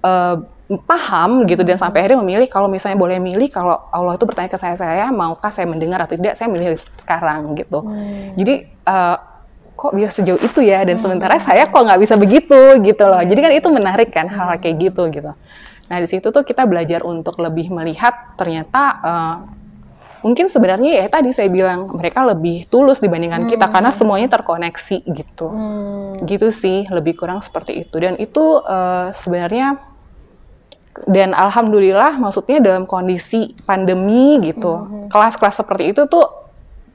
uh, 0.06 0.36
paham 0.66 1.46
gitu 1.46 1.62
dan 1.62 1.78
sampai 1.78 2.02
akhirnya 2.02 2.18
memilih 2.26 2.50
kalau 2.50 2.66
misalnya 2.66 2.98
boleh 2.98 3.22
milih 3.22 3.46
kalau 3.54 3.86
Allah 3.94 4.18
itu 4.18 4.26
bertanya 4.26 4.50
ke 4.50 4.58
saya 4.58 4.74
saya 4.74 5.14
maukah 5.14 5.54
saya 5.54 5.70
mendengar 5.70 6.02
atau 6.02 6.18
tidak 6.18 6.34
saya 6.34 6.50
milih 6.50 6.74
sekarang 6.98 7.54
gitu. 7.54 7.86
Jadi 8.34 8.66
uh, 8.82 9.16
kok 9.78 9.92
bisa 9.94 10.10
sejauh 10.10 10.40
itu 10.42 10.60
ya 10.66 10.82
dan 10.82 10.98
sementara 10.98 11.38
saya 11.38 11.70
kok 11.70 11.78
nggak 11.78 12.00
bisa 12.02 12.18
begitu 12.18 12.82
gitu 12.82 13.04
loh. 13.06 13.22
Jadi 13.22 13.38
kan 13.38 13.52
itu 13.54 13.68
menarik 13.70 14.10
kan 14.10 14.26
hal, 14.26 14.56
-hal 14.56 14.58
kayak 14.58 14.90
gitu 14.90 15.06
gitu. 15.14 15.30
Nah 15.86 15.96
di 16.02 16.08
situ 16.10 16.34
tuh 16.34 16.42
kita 16.42 16.66
belajar 16.66 17.06
untuk 17.06 17.38
lebih 17.38 17.70
melihat 17.70 18.34
ternyata 18.34 18.82
uh, 19.06 19.36
mungkin 20.26 20.50
sebenarnya 20.50 20.98
ya 20.98 21.06
tadi 21.06 21.30
saya 21.30 21.46
bilang 21.46 21.94
mereka 21.94 22.26
lebih 22.26 22.66
tulus 22.66 22.98
dibandingkan 22.98 23.46
kita 23.46 23.70
karena 23.70 23.94
semuanya 23.94 24.26
terkoneksi 24.34 25.06
gitu. 25.14 25.46
Hmm. 25.46 26.26
Gitu 26.26 26.50
sih 26.50 26.90
lebih 26.90 27.14
kurang 27.14 27.38
seperti 27.46 27.86
itu 27.86 28.02
dan 28.02 28.18
itu 28.18 28.42
uh, 28.66 29.14
sebenarnya 29.14 29.94
dan 31.04 31.36
alhamdulillah 31.36 32.16
maksudnya 32.16 32.64
dalam 32.64 32.88
kondisi 32.88 33.52
pandemi 33.68 34.40
gitu 34.40 35.06
kelas-kelas 35.12 35.60
seperti 35.60 35.92
itu 35.92 36.08
tuh 36.08 36.46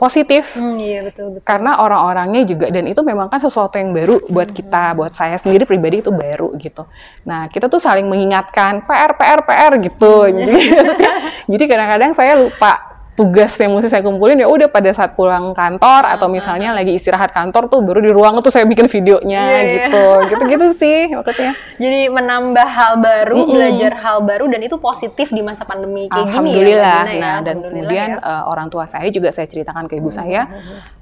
positif. 0.01 0.57
Hmm, 0.57 0.81
iya 0.81 1.05
betul 1.05 1.37
betul. 1.37 1.45
karena 1.45 1.77
orang-orangnya 1.77 2.41
juga 2.41 2.73
dan 2.73 2.89
itu 2.89 3.05
memang 3.05 3.29
kan 3.29 3.37
sesuatu 3.37 3.77
yang 3.77 3.93
baru 3.93 4.17
buat 4.25 4.49
kita 4.49 4.97
buat 4.97 5.13
saya 5.13 5.37
sendiri 5.37 5.69
pribadi 5.69 6.01
itu 6.01 6.09
baru 6.09 6.57
gitu. 6.57 6.89
Nah 7.29 7.45
kita 7.53 7.69
tuh 7.69 7.77
saling 7.77 8.09
mengingatkan 8.09 8.81
PR 8.89 9.13
PR 9.13 9.45
PR 9.45 9.71
gitu. 9.77 10.25
Jadi 10.25 10.57
maksudnya 10.73 11.13
jadi 11.45 11.63
kadang-kadang 11.69 12.11
saya 12.17 12.33
lupa 12.33 12.90
tugas 13.11 13.51
yang 13.55 13.71
mesti 13.71 13.87
saya 13.87 14.01
kumpulin 14.01 14.35
ya 14.35 14.47
udah 14.47 14.65
pada 14.65 14.87
saat 14.89 15.13
pulang 15.13 15.51
kantor 15.51 16.01
Ah, 16.01 16.15
atau 16.15 16.25
misalnya 16.25 16.71
lagi 16.71 16.91
istirahat 16.91 17.29
kantor 17.29 17.67
tuh 17.67 17.79
baru 17.79 17.99
di 17.99 18.09
ruang 18.09 18.39
tuh 18.39 18.49
saya 18.49 18.63
bikin 18.63 18.87
videonya 18.87 19.41
Iya, 19.43 19.59
iya. 19.59 19.71
gitu 19.83 20.03
gitu-gitu 20.29 20.65
sih 20.73 20.99
maksudnya 21.11 21.51
Jadi 21.75 22.07
menambah 22.07 22.63
hal 22.63 22.93
baru, 22.97 23.37
Mm-mm. 23.41 23.51
belajar 23.51 23.91
hal 23.97 24.17
baru 24.21 24.45
dan 24.47 24.61
itu 24.61 24.77
positif 24.77 25.27
di 25.29 25.41
masa 25.41 25.61
pandemi 25.61 26.07
kayak 26.07 26.29
gini 26.29 26.71
ya. 26.71 26.77
Ya. 26.77 26.99
Nah, 27.17 27.37
dan 27.41 27.57
Alhamdulillah 27.57 27.61
kemudian 27.67 28.07
ya. 28.07 28.17
Hmm, 28.17 28.31
eh, 28.31 28.43
orang 28.47 28.67
tua 28.69 28.85
saya 28.85 29.07
juga 29.07 29.29
saya 29.29 29.45
ceritakan 29.45 29.85
ke 29.85 29.97
ibu 29.97 30.07
saya, 30.07 30.45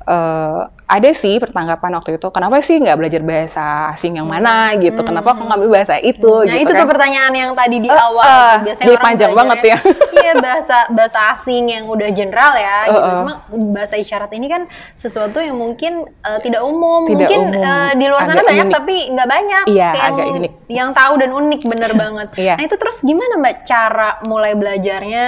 eh, 0.02 0.60
ada 0.88 1.10
sih 1.12 1.38
pertanggapan 1.38 1.92
waktu 1.94 2.16
itu, 2.16 2.28
kenapa 2.30 2.58
sih 2.60 2.80
nggak 2.80 2.96
belajar 2.96 3.22
bahasa 3.22 3.66
asing 3.92 4.18
yang 4.18 4.26
mana 4.26 4.72
gitu? 4.76 5.04
Kenapa 5.04 5.36
kok 5.36 5.46
ngambil 5.46 5.70
bahasa 5.70 6.00
itu? 6.00 6.26
Hmm. 6.26 6.48
Nah, 6.48 6.56
gitu 6.56 6.64
itu 6.64 6.72
kan? 6.72 6.80
tuh 6.80 6.90
pertanyaan 6.90 7.34
yang 7.36 7.52
tadi 7.54 7.78
di 7.78 7.88
Eh, 7.88 8.00
awal. 8.00 8.24
eh, 8.26 8.56
Biasanya 8.66 8.86
jadi 8.86 8.96
orang 8.96 9.06
panjang 9.06 9.32
banget 9.36 9.60
ya. 9.66 9.78
Iya, 10.20 10.34
bahasa 10.38 10.78
bahasa 10.92 11.20
asing 11.34 11.64
yang 11.68 11.86
udah 11.88 11.99
general 12.10 12.54
ya 12.54 12.78
gitu. 12.86 12.96
Eh, 12.96 13.06
eh. 13.06 13.18
Memang 13.20 13.38
bahasa 13.70 13.96
isyarat 13.96 14.32
ini 14.32 14.48
kan 14.48 14.64
sesuatu 14.94 15.38
yang 15.38 15.54
mungkin 15.54 15.94
eh, 16.08 16.40
tidak 16.40 16.62
umum. 16.62 17.04
Tidak 17.04 17.20
mungkin 17.20 17.42
umum. 17.52 17.60
eh, 17.62 17.92
di 17.94 18.06
luar 18.06 18.24
sana 18.24 18.38
Agak 18.38 18.48
banyak 18.48 18.66
unik. 18.66 18.76
tapi 18.76 18.96
nggak 19.10 19.30
banyak 19.30 19.64
Iya, 19.68 19.90
yang 19.90 20.06
agak 20.06 20.26
unik. 20.32 20.52
yang 20.70 20.90
tahu 20.94 21.14
dan 21.18 21.30
unik 21.32 21.62
bener 21.66 21.92
banget. 22.02 22.28
Iya. 22.34 22.54
Nah, 22.56 22.64
itu 22.64 22.76
terus 22.76 22.98
gimana 23.02 23.34
Mbak 23.36 23.56
cara 23.64 24.10
mulai 24.24 24.54
belajarnya 24.54 25.28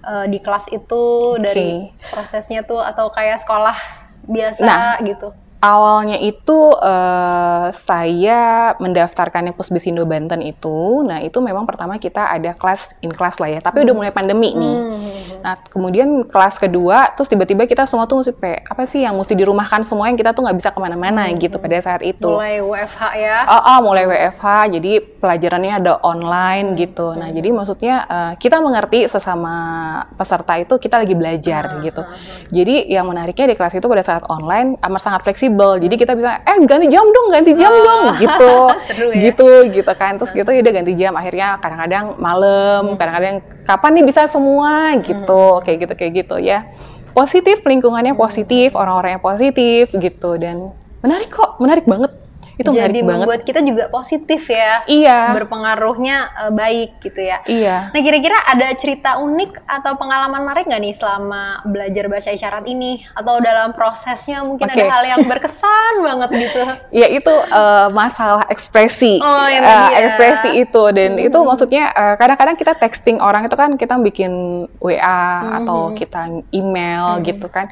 eh, 0.00 0.26
di 0.26 0.38
kelas 0.38 0.70
itu 0.70 1.04
dari 1.36 1.90
prosesnya 2.06 2.62
tuh 2.62 2.78
atau 2.78 3.08
kayak 3.08 3.38
sekolah 3.38 3.74
biasa 4.22 4.62
Nah, 4.62 4.96
gitu. 5.00 5.32
Awalnya 5.58 6.22
itu 6.22 6.70
eh, 6.78 7.66
saya 7.74 8.72
mendaftarkannya 8.78 9.50
Pusbisindo 9.58 10.06
Banten 10.06 10.38
itu, 10.38 11.02
nah 11.02 11.18
itu 11.18 11.42
memang 11.42 11.66
pertama 11.66 11.98
kita 11.98 12.30
ada 12.30 12.54
kelas 12.54 12.94
in 13.02 13.10
kelas 13.10 13.42
lah 13.42 13.50
ya, 13.50 13.58
tapi 13.58 13.82
udah 13.82 13.90
mulai 13.90 14.14
pandemi 14.14 14.54
nih. 14.54 14.76
Hmm. 14.78 14.98
Nah, 15.42 15.54
kemudian 15.66 16.22
kelas 16.30 16.62
kedua, 16.62 17.10
terus 17.18 17.26
tiba-tiba 17.26 17.66
kita 17.66 17.90
semua 17.90 18.06
tuh 18.06 18.22
mesti 18.22 18.30
pe- 18.38 18.62
apa 18.62 18.86
sih 18.86 19.02
yang 19.02 19.18
mesti 19.18 19.34
dirumahkan 19.34 19.82
semua 19.82 20.06
yang 20.06 20.14
kita 20.14 20.30
tuh 20.30 20.46
nggak 20.46 20.58
bisa 20.62 20.70
ke 20.70 20.78
mana-mana 20.78 21.26
gitu 21.34 21.58
pada 21.58 21.78
saat 21.82 22.06
itu. 22.06 22.30
Mulai 22.30 22.62
WFH 22.62 23.02
ya. 23.18 23.36
Oh, 23.50 23.58
oh, 23.58 23.78
mulai 23.82 24.04
WFH, 24.06 24.46
jadi 24.78 24.92
pelajarannya 25.18 25.72
ada 25.82 25.92
online 26.06 26.78
gitu. 26.78 27.18
Nah, 27.18 27.34
jadi 27.34 27.50
maksudnya 27.50 28.06
eh, 28.06 28.32
kita 28.38 28.62
mengerti 28.62 29.10
sesama 29.10 29.54
peserta 30.14 30.54
itu 30.54 30.78
kita 30.78 31.02
lagi 31.02 31.18
belajar 31.18 31.82
gitu. 31.82 32.06
Jadi 32.54 32.94
yang 32.94 33.10
menariknya 33.10 33.50
di 33.50 33.56
kelas 33.58 33.74
itu 33.74 33.90
pada 33.90 34.06
saat 34.06 34.22
online 34.30 34.78
amat 34.86 35.02
sangat 35.02 35.26
fleksibel. 35.26 35.47
Jadi 35.50 35.94
kita 35.94 36.12
bisa, 36.12 36.44
eh 36.44 36.60
ganti 36.60 36.86
jam 36.86 37.04
dong, 37.04 37.26
ganti 37.32 37.52
jam 37.54 37.72
Oh. 37.72 37.80
dong, 37.80 38.04
gitu, 38.18 38.52
Seru 38.92 39.08
ya. 39.08 39.20
gitu, 39.30 39.48
gitu 39.72 39.92
kan. 39.94 40.20
Terus 40.20 40.30
gitu 40.30 40.48
ya 40.48 40.60
udah 40.60 40.74
ganti 40.74 40.92
jam. 40.94 41.12
Akhirnya 41.12 41.56
kadang-kadang 41.58 42.04
malam, 42.16 42.94
kadang-kadang 42.94 43.36
kapan 43.64 43.90
nih 43.96 44.04
bisa 44.04 44.26
semua 44.26 44.92
gitu, 45.00 45.62
kayak 45.62 45.88
gitu 45.88 45.94
kayak 45.94 46.12
gitu 46.20 46.36
ya. 46.36 46.68
Positif 47.10 47.64
lingkungannya 47.64 48.12
positif, 48.12 48.76
orang-orangnya 48.76 49.18
positif 49.18 49.90
gitu 49.90 50.36
dan 50.36 50.70
menarik 51.00 51.28
kok, 51.28 51.56
menarik 51.58 51.82
banget. 51.82 52.12
Itu 52.58 52.68
Jadi 52.68 52.76
menarik 52.76 53.00
banget. 53.00 53.18
membuat 53.22 53.40
kita 53.46 53.60
juga 53.62 53.84
positif 53.86 54.42
ya. 54.44 54.82
Iya. 54.84 55.30
Berpengaruhnya 55.32 56.16
eh, 56.26 56.52
baik 56.52 56.90
gitu 57.00 57.20
ya. 57.22 57.38
Iya. 57.46 57.76
Nah 57.94 58.00
kira-kira 58.02 58.34
ada 58.44 58.66
cerita 58.74 59.16
unik 59.16 59.62
atau 59.62 59.94
pengalaman 59.94 60.42
menarik 60.42 60.66
nggak 60.66 60.82
nih 60.82 60.92
selama 60.92 61.62
belajar 61.64 62.04
bahasa 62.06 62.30
isyarat 62.30 62.66
ini? 62.66 63.06
Atau 63.14 63.38
dalam 63.38 63.70
prosesnya 63.72 64.42
mungkin 64.42 64.66
Oke. 64.66 64.74
ada 64.74 64.90
hal 64.90 65.04
yang 65.06 65.22
berkesan 65.22 65.92
banget 66.10 66.30
gitu? 66.36 66.62
Ya 66.90 67.06
itu 67.06 67.30
eh, 67.32 67.88
masalah 67.90 68.42
ekspresi, 68.50 69.22
Oh, 69.22 69.46
yang 69.46 69.62
Eh, 69.62 69.68
tadi 69.68 69.86
ya. 69.88 69.98
ekspresi 70.04 70.50
itu 70.58 70.82
dan 70.90 71.10
itu 71.16 71.38
maksudnya 71.38 71.84
kadang-kadang 72.16 72.56
kita 72.56 72.74
texting 72.74 73.18
orang 73.18 73.46
itu 73.46 73.54
kan 73.54 73.70
kita 73.74 73.94
bikin 73.98 74.32
WA 74.78 75.22
atau 75.62 75.94
kita 75.94 76.26
email 76.50 77.22
gitu 77.22 77.46
kan 77.46 77.70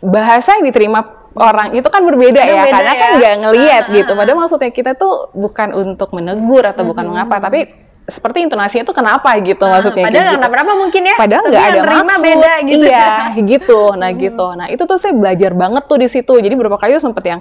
bahasa 0.00 0.56
yang 0.56 0.64
diterima 0.64 1.04
orang 1.38 1.78
itu 1.78 1.86
kan 1.86 2.02
berbeda 2.02 2.42
ya 2.42 2.66
beda 2.66 2.72
karena 2.74 2.92
kan 2.92 3.08
ya. 3.10 3.18
nggak 3.18 3.34
ngelihat 3.46 3.84
Ah, 3.86 3.94
gitu. 3.94 4.12
ah, 4.12 4.16
Padahal 4.18 4.38
maksudnya 4.42 4.70
kita 4.74 4.92
tuh 4.98 5.30
bukan 5.30 5.68
untuk 5.78 6.10
menegur 6.10 6.64
atau 6.66 6.82
bukan 6.82 7.06
mengapa, 7.06 7.38
tapi 7.38 7.70
seperti 8.10 8.42
intonasinya 8.42 8.82
itu 8.82 8.94
kenapa 8.96 9.30
gitu 9.38 9.62
maksudnya. 9.62 10.10
Padahal 10.10 10.34
gitu. 10.34 10.50
berapa 10.50 10.72
mungkin 10.74 11.02
ya. 11.06 11.14
Padahal 11.14 11.44
nggak 11.46 11.64
ada 11.70 11.80
maksud. 11.86 12.24
beda 12.26 12.52
gitu. 12.66 12.84
Iya, 12.90 13.08
gitu. 13.54 13.80
Nah, 13.94 14.10
gitu. 14.10 14.46
Nah, 14.58 14.66
itu 14.66 14.82
tuh 14.82 14.98
saya 14.98 15.14
belajar 15.14 15.54
banget 15.54 15.82
tuh 15.86 15.98
di 16.02 16.08
situ. 16.10 16.32
Jadi 16.34 16.54
beberapa 16.58 16.74
kali 16.74 16.98
tuh 16.98 17.04
sempet 17.06 17.24
yang 17.30 17.40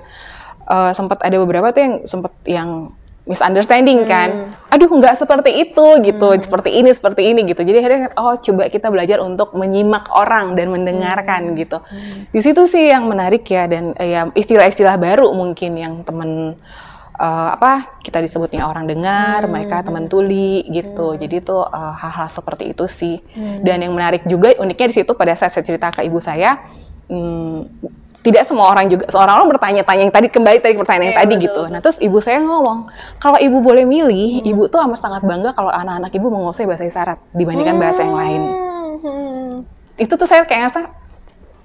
eh, 0.70 0.92
sempet 0.94 1.18
ada 1.26 1.38
beberapa 1.42 1.74
tuh 1.74 1.82
yang 1.82 1.94
sempet 2.06 2.34
yang 2.46 2.94
misunderstanding 3.30 4.10
kan. 4.10 4.58
Aduh, 4.74 4.90
nggak 4.90 5.22
seperti 5.22 5.70
itu 5.70 5.86
gitu. 6.02 6.28
Seperti 6.42 6.70
ini, 6.82 6.90
seperti 6.90 7.22
ini 7.30 7.46
gitu. 7.46 7.62
Jadi 7.62 7.78
akhirnya 7.78 8.02
oh, 8.18 8.34
coba 8.42 8.74
kita 8.74 8.90
belajar 8.90 9.22
untuk 9.22 9.54
menyimak 9.54 10.10
orang 10.10 10.58
dan 10.58 10.74
mendengarkan 10.74 11.54
gitu. 11.54 11.78
Di 12.34 12.42
situ 12.42 12.66
sih 12.66 12.90
yang 12.90 13.06
menarik 13.06 13.46
ya 13.46 13.70
dan 13.70 13.94
eh, 14.02 14.18
ya 14.18 14.22
istilah-istilah 14.34 14.98
baru 14.98 15.30
mungkin 15.38 15.78
yang 15.78 16.02
temen 16.02 16.58
eh, 17.22 17.50
apa 17.54 18.02
kita 18.02 18.18
disebutnya 18.18 18.66
orang 18.66 18.90
dengar, 18.90 19.46
mereka 19.46 19.86
teman 19.86 20.10
tuli 20.10 20.66
gitu. 20.74 21.14
Jadi 21.14 21.46
tuh 21.46 21.70
eh, 21.70 21.94
hal-hal 22.02 22.34
seperti 22.34 22.74
itu 22.74 22.90
sih. 22.90 23.22
Dan 23.62 23.86
yang 23.86 23.94
menarik 23.94 24.26
juga 24.26 24.58
uniknya 24.58 24.90
di 24.90 24.96
situ 25.06 25.14
pada 25.14 25.38
saat 25.38 25.54
saya 25.54 25.62
cerita 25.62 25.94
ke 25.94 26.02
ibu 26.02 26.18
saya, 26.18 26.66
hmm, 27.06 27.62
tidak 28.30 28.44
semua 28.44 28.66
orang 28.68 28.86
juga 28.86 29.06
seorang 29.06 29.36
orang 29.36 29.50
bertanya-tanya 29.50 30.02
yang 30.02 30.14
tadi 30.14 30.28
kembali 30.28 30.58
tadi 30.58 30.74
pertanyaan 30.74 31.04
yang 31.04 31.16
Iya, 31.16 31.22
tadi 31.22 31.34
betul, 31.34 31.44
gitu. 31.44 31.62
Nah 31.68 31.80
terus 31.80 31.98
ibu 31.98 32.18
saya 32.18 32.40
ngomong 32.40 32.80
kalau 33.18 33.38
ibu 33.38 33.58
boleh 33.60 33.84
milih, 33.84 34.42
ibu 34.44 34.66
tuh 34.66 34.80
amat 34.80 34.98
sangat 34.98 35.22
bangga 35.22 35.52
kalau 35.52 35.68
anak-anak 35.68 36.12
ibu 36.12 36.28
menguasai 36.28 36.64
bahasa 36.64 36.84
isyarat 36.84 37.18
dibandingkan 37.32 37.76
bahasa 37.76 38.02
yang 38.02 38.16
lain. 38.16 38.42
Hmm. 39.00 39.52
Itu 39.96 40.14
tuh 40.14 40.26
saya 40.26 40.44
kayak 40.44 40.62
ngerasa 40.66 40.82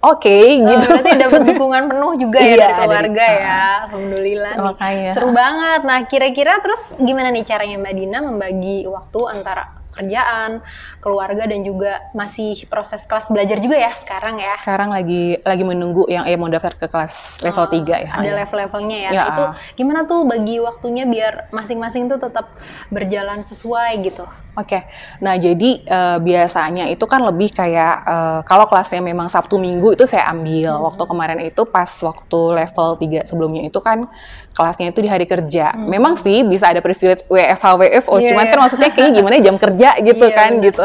oke 0.01 0.27
Oh, 0.27 0.69
gitu. 0.69 0.85
berarti 0.87 1.11
dapat 1.17 1.41
dukungan 1.51 1.83
penuh 1.87 2.13
juga 2.19 2.39
ya 2.39 2.47
Iya, 2.47 2.57
dari 2.59 2.75
keluarga 2.79 3.25
dari- 3.25 3.41
ya. 3.41 3.63
Alhamdulillah. 3.85 4.53
nih. 4.53 4.65
Makanya. 4.65 5.11
Seru 5.13 5.31
banget. 5.31 5.81
Nah, 5.83 5.99
kira-kira 6.05 6.53
terus 6.61 6.83
gimana 6.99 7.29
nih 7.29 7.43
caranya 7.43 7.77
Mbak 7.79 7.95
Dina 7.95 8.19
membagi 8.21 8.85
waktu 8.85 9.21
antara 9.31 9.65
kerjaan, 9.95 10.61
keluarga 11.01 11.47
dan 11.47 11.63
juga 11.63 12.03
masih 12.13 12.67
proses 12.67 13.07
kelas 13.07 13.31
belajar 13.31 13.63
juga 13.63 13.79
ya 13.79 13.95
sekarang 13.95 14.43
ya? 14.43 14.55
Sekarang 14.61 14.91
lagi 14.91 15.39
lagi 15.43 15.65
menunggu 15.65 16.05
yang 16.11 16.27
eh 16.27 16.35
mau 16.35 16.51
daftar 16.51 16.75
ke 16.77 16.87
kelas 16.91 17.41
level 17.41 17.65
Oh, 17.65 17.71
3 17.71 18.05
ya. 18.05 18.11
Ada 18.13 18.33
level-levelnya 18.45 18.99
ya. 18.99 19.11
Ya. 19.15 19.25
Itu 19.31 19.45
gimana 19.81 20.05
tuh 20.05 20.27
bagi 20.29 20.61
waktunya 20.61 21.09
biar 21.09 21.49
masing-masing 21.49 22.13
tuh 22.13 22.21
tetap 22.21 22.53
berjalan 22.93 23.47
sesuai 23.47 24.05
gitu? 24.05 24.27
Oke, 24.55 24.87
nah 25.19 25.35
jadi 25.35 25.83
eh, 25.83 26.19
biasanya 26.23 26.87
itu 26.87 27.03
kan 27.11 27.27
lebih 27.27 27.51
kayak 27.51 27.95
eh, 28.07 28.41
kalau 28.47 28.71
kelasnya 28.71 29.03
memang 29.03 29.27
Sabtu 29.27 29.59
Minggu 29.59 29.99
itu 29.99 30.07
saya 30.07 30.31
ambil. 30.31 30.79
Waktu 30.79 31.03
kemarin 31.11 31.39
itu 31.43 31.67
pas 31.67 31.91
waktu 31.91 32.41
level 32.63 32.89
3 33.03 33.27
sebelumnya 33.27 33.67
itu 33.67 33.83
kan 33.83 34.07
kelasnya 34.55 34.95
itu 34.95 35.03
di 35.03 35.11
hari 35.11 35.27
kerja. 35.27 35.75
Memang 35.75 36.23
sih 36.23 36.47
bisa 36.47 36.71
ada 36.71 36.79
privilege 36.79 37.27
WFH 37.27 37.67
WFO, 37.83 38.23
Iya, 38.23 38.31
cuman 38.31 38.45
iya. 38.47 38.51
kan 38.55 38.59
maksudnya 38.63 38.91
kayak 38.95 39.11
gimana 39.19 39.35
jam 39.43 39.57
kerja 39.59 39.84
gitu 40.01 40.25
Iya, 40.25 40.33
kan 40.33 40.51
benar. 40.57 40.65
gitu. 40.65 40.85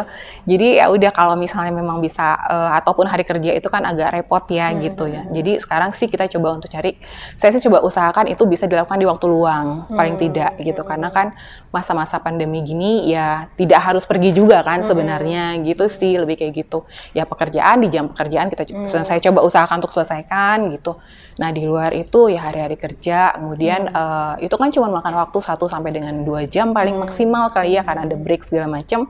Jadi 0.49 0.67
ya 0.81 0.89
udah 0.89 1.11
kalau 1.13 1.35
misalnya 1.37 1.69
memang 1.71 2.01
bisa 2.01 2.33
eh, 2.35 2.71
ataupun 2.75 3.05
hari 3.05 3.23
kerja 3.23 3.53
itu 3.53 3.69
kan 3.69 3.85
agak 3.85 4.11
repot 4.11 4.43
ya 4.49 4.73
gitu 4.81 5.05
ya. 5.05 5.23
Jadi 5.29 5.61
sekarang 5.61 5.93
sih 5.93 6.07
kita 6.07 6.25
coba 6.27 6.57
untuk 6.57 6.67
cari 6.67 6.97
saya 7.35 7.53
sih 7.53 7.63
coba 7.63 7.79
usahakan 7.81 8.27
itu 8.27 8.43
bisa 8.43 8.65
dilakukan 8.65 8.97
di 8.97 9.05
waktu 9.05 9.25
luang 9.25 9.67
paling 9.89 10.15
tidak 10.17 10.57
gitu 10.59 10.81
karena 10.81 11.07
kan 11.07 11.31
masa-masa 11.69 12.17
pandemi 12.17 12.65
gini 12.65 13.05
ya 13.05 13.45
tidak 13.53 13.77
harus 13.79 14.03
pergi 14.03 14.33
juga 14.33 14.65
kan 14.65 14.81
sebenarnya 14.81 15.61
gitu 15.61 15.85
sih 15.85 16.17
lebih 16.17 16.35
kayak 16.35 16.53
gitu. 16.57 16.83
Ya 17.13 17.23
pekerjaan 17.23 17.79
di 17.79 17.87
jam 17.87 18.09
pekerjaan 18.09 18.49
kita 18.49 18.65
co- 18.65 19.05
saya 19.05 19.21
coba 19.21 19.45
usahakan 19.45 19.79
untuk 19.79 19.93
selesaikan 19.93 20.73
gitu. 20.73 20.97
Nah 21.39 21.49
di 21.55 21.63
luar 21.63 21.95
itu 21.95 22.27
ya 22.27 22.51
hari-hari 22.51 22.75
kerja, 22.75 23.31
kemudian 23.39 23.87
eh, 23.87 24.33
itu 24.43 24.55
kan 24.59 24.69
cuma 24.75 24.87
makan 24.91 25.13
waktu 25.23 25.39
1 25.39 25.65
sampai 25.71 25.91
dengan 25.95 26.15
dua 26.27 26.43
jam 26.51 26.75
paling 26.75 26.99
maksimal 26.99 27.47
kali 27.55 27.79
ya 27.79 27.81
karena 27.87 28.03
ada 28.07 28.17
break 28.19 28.43
segala 28.43 28.67
macam. 28.67 29.07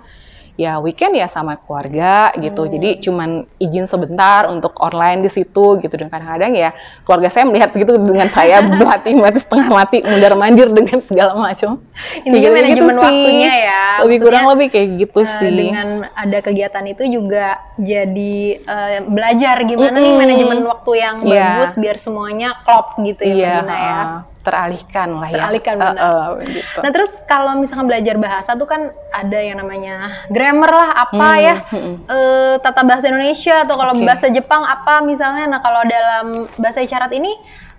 Ya 0.60 0.76
weekend 0.78 1.16
ya 1.16 1.32
sama 1.32 1.56
keluarga 1.56 2.36
gitu. 2.36 2.68
Jadi 2.68 3.00
cuman 3.00 3.30
izin 3.56 3.88
sebentar 3.88 4.44
untuk 4.52 4.76
online 4.78 5.24
di 5.24 5.32
situ 5.32 5.80
gitu 5.80 5.96
dan 5.96 6.12
kadang-kadang 6.12 6.52
ya 6.52 6.76
keluarga 7.08 7.32
saya 7.32 7.48
melihat 7.48 7.72
gitu 7.72 7.96
dengan 7.96 8.28
saya 8.28 8.60
mati 8.84 9.16
mati 9.16 9.40
setengah 9.40 9.72
mati 9.72 10.04
mundar 10.04 10.36
mandir 10.36 10.68
dengan 10.68 11.00
segala 11.00 11.32
macam. 11.32 11.80
Kayak 12.28 12.28
gitu-gitu 12.28 12.52
manajemen 12.52 12.92
sih. 12.92 13.06
waktunya 13.08 13.54
ya. 13.56 13.84
Lebih 14.04 14.18
kurang 14.20 14.46
lebih 14.52 14.68
kayak 14.68 14.88
gitu 15.00 15.20
eh, 15.24 15.32
sih. 15.40 15.48
Dengan 15.64 15.88
ada 16.12 16.38
kegiatan 16.40 16.84
itu 16.86 17.04
juga 17.08 17.46
jadi 17.80 18.36
eh, 18.60 19.00
belajar 19.08 19.64
gimana 19.64 19.96
nih 19.96 20.12
Mm-mm. 20.12 20.20
manajemen 20.20 20.60
waktu 20.68 20.92
yang 20.94 21.16
Iya. 21.24 21.40
bagus 21.56 21.72
biar 21.80 21.96
semuanya 21.96 22.60
klop 22.68 23.00
gitu 23.00 23.24
ya 23.24 23.32
Iya, 23.32 23.54
Mbak 23.56 23.64
Dina 23.64 23.76
ya. 23.80 23.96
heeh. 23.96 24.20
Teralihkan 24.50 25.10
lah 25.16 25.30
ya. 25.30 25.38
Teralihkan, 25.46 25.76
Eh, 25.76 25.82
benar. 25.86 25.98
eh, 26.02 26.28
gitu. 26.50 26.80
Nah 26.82 26.90
terus 26.90 27.12
kalau 27.24 27.54
misalkan 27.56 27.86
belajar 27.86 28.16
bahasa 28.18 28.52
tuh 28.54 28.66
kan 28.66 28.82
ada 29.14 29.40
yang 29.40 29.62
namanya 29.62 29.96
grammar 30.28 30.72
lah 30.72 30.90
apa 31.00 31.28
Hmm, 31.30 31.40
ya 31.40 31.56
hmm. 31.70 31.96
eh, 32.10 32.54
tata 32.60 32.82
bahasa 32.82 33.06
Indonesia 33.08 33.64
atau 33.64 33.78
kalau 33.78 33.94
Oke. 33.94 34.04
bahasa 34.04 34.28
Jepang 34.28 34.66
apa 34.66 35.00
misalnya. 35.02 35.46
Nah 35.46 35.62
kalau 35.62 35.86
dalam 35.86 36.26
bahasa 36.58 36.82
isyarat 36.82 37.14
ini 37.14 37.30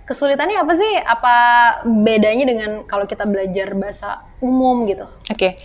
kesulitannya 0.01 0.59
apa 0.59 0.73
sih? 0.73 0.93
Apa 0.97 1.35
bedanya 1.85 2.43
dengan 2.43 2.71
kalau 2.83 3.03
kita 3.03 3.23
belajar 3.23 3.71
bahasa 3.71 4.09
umum 4.39 4.83
gitu? 4.83 5.05
Oke, 5.31 5.55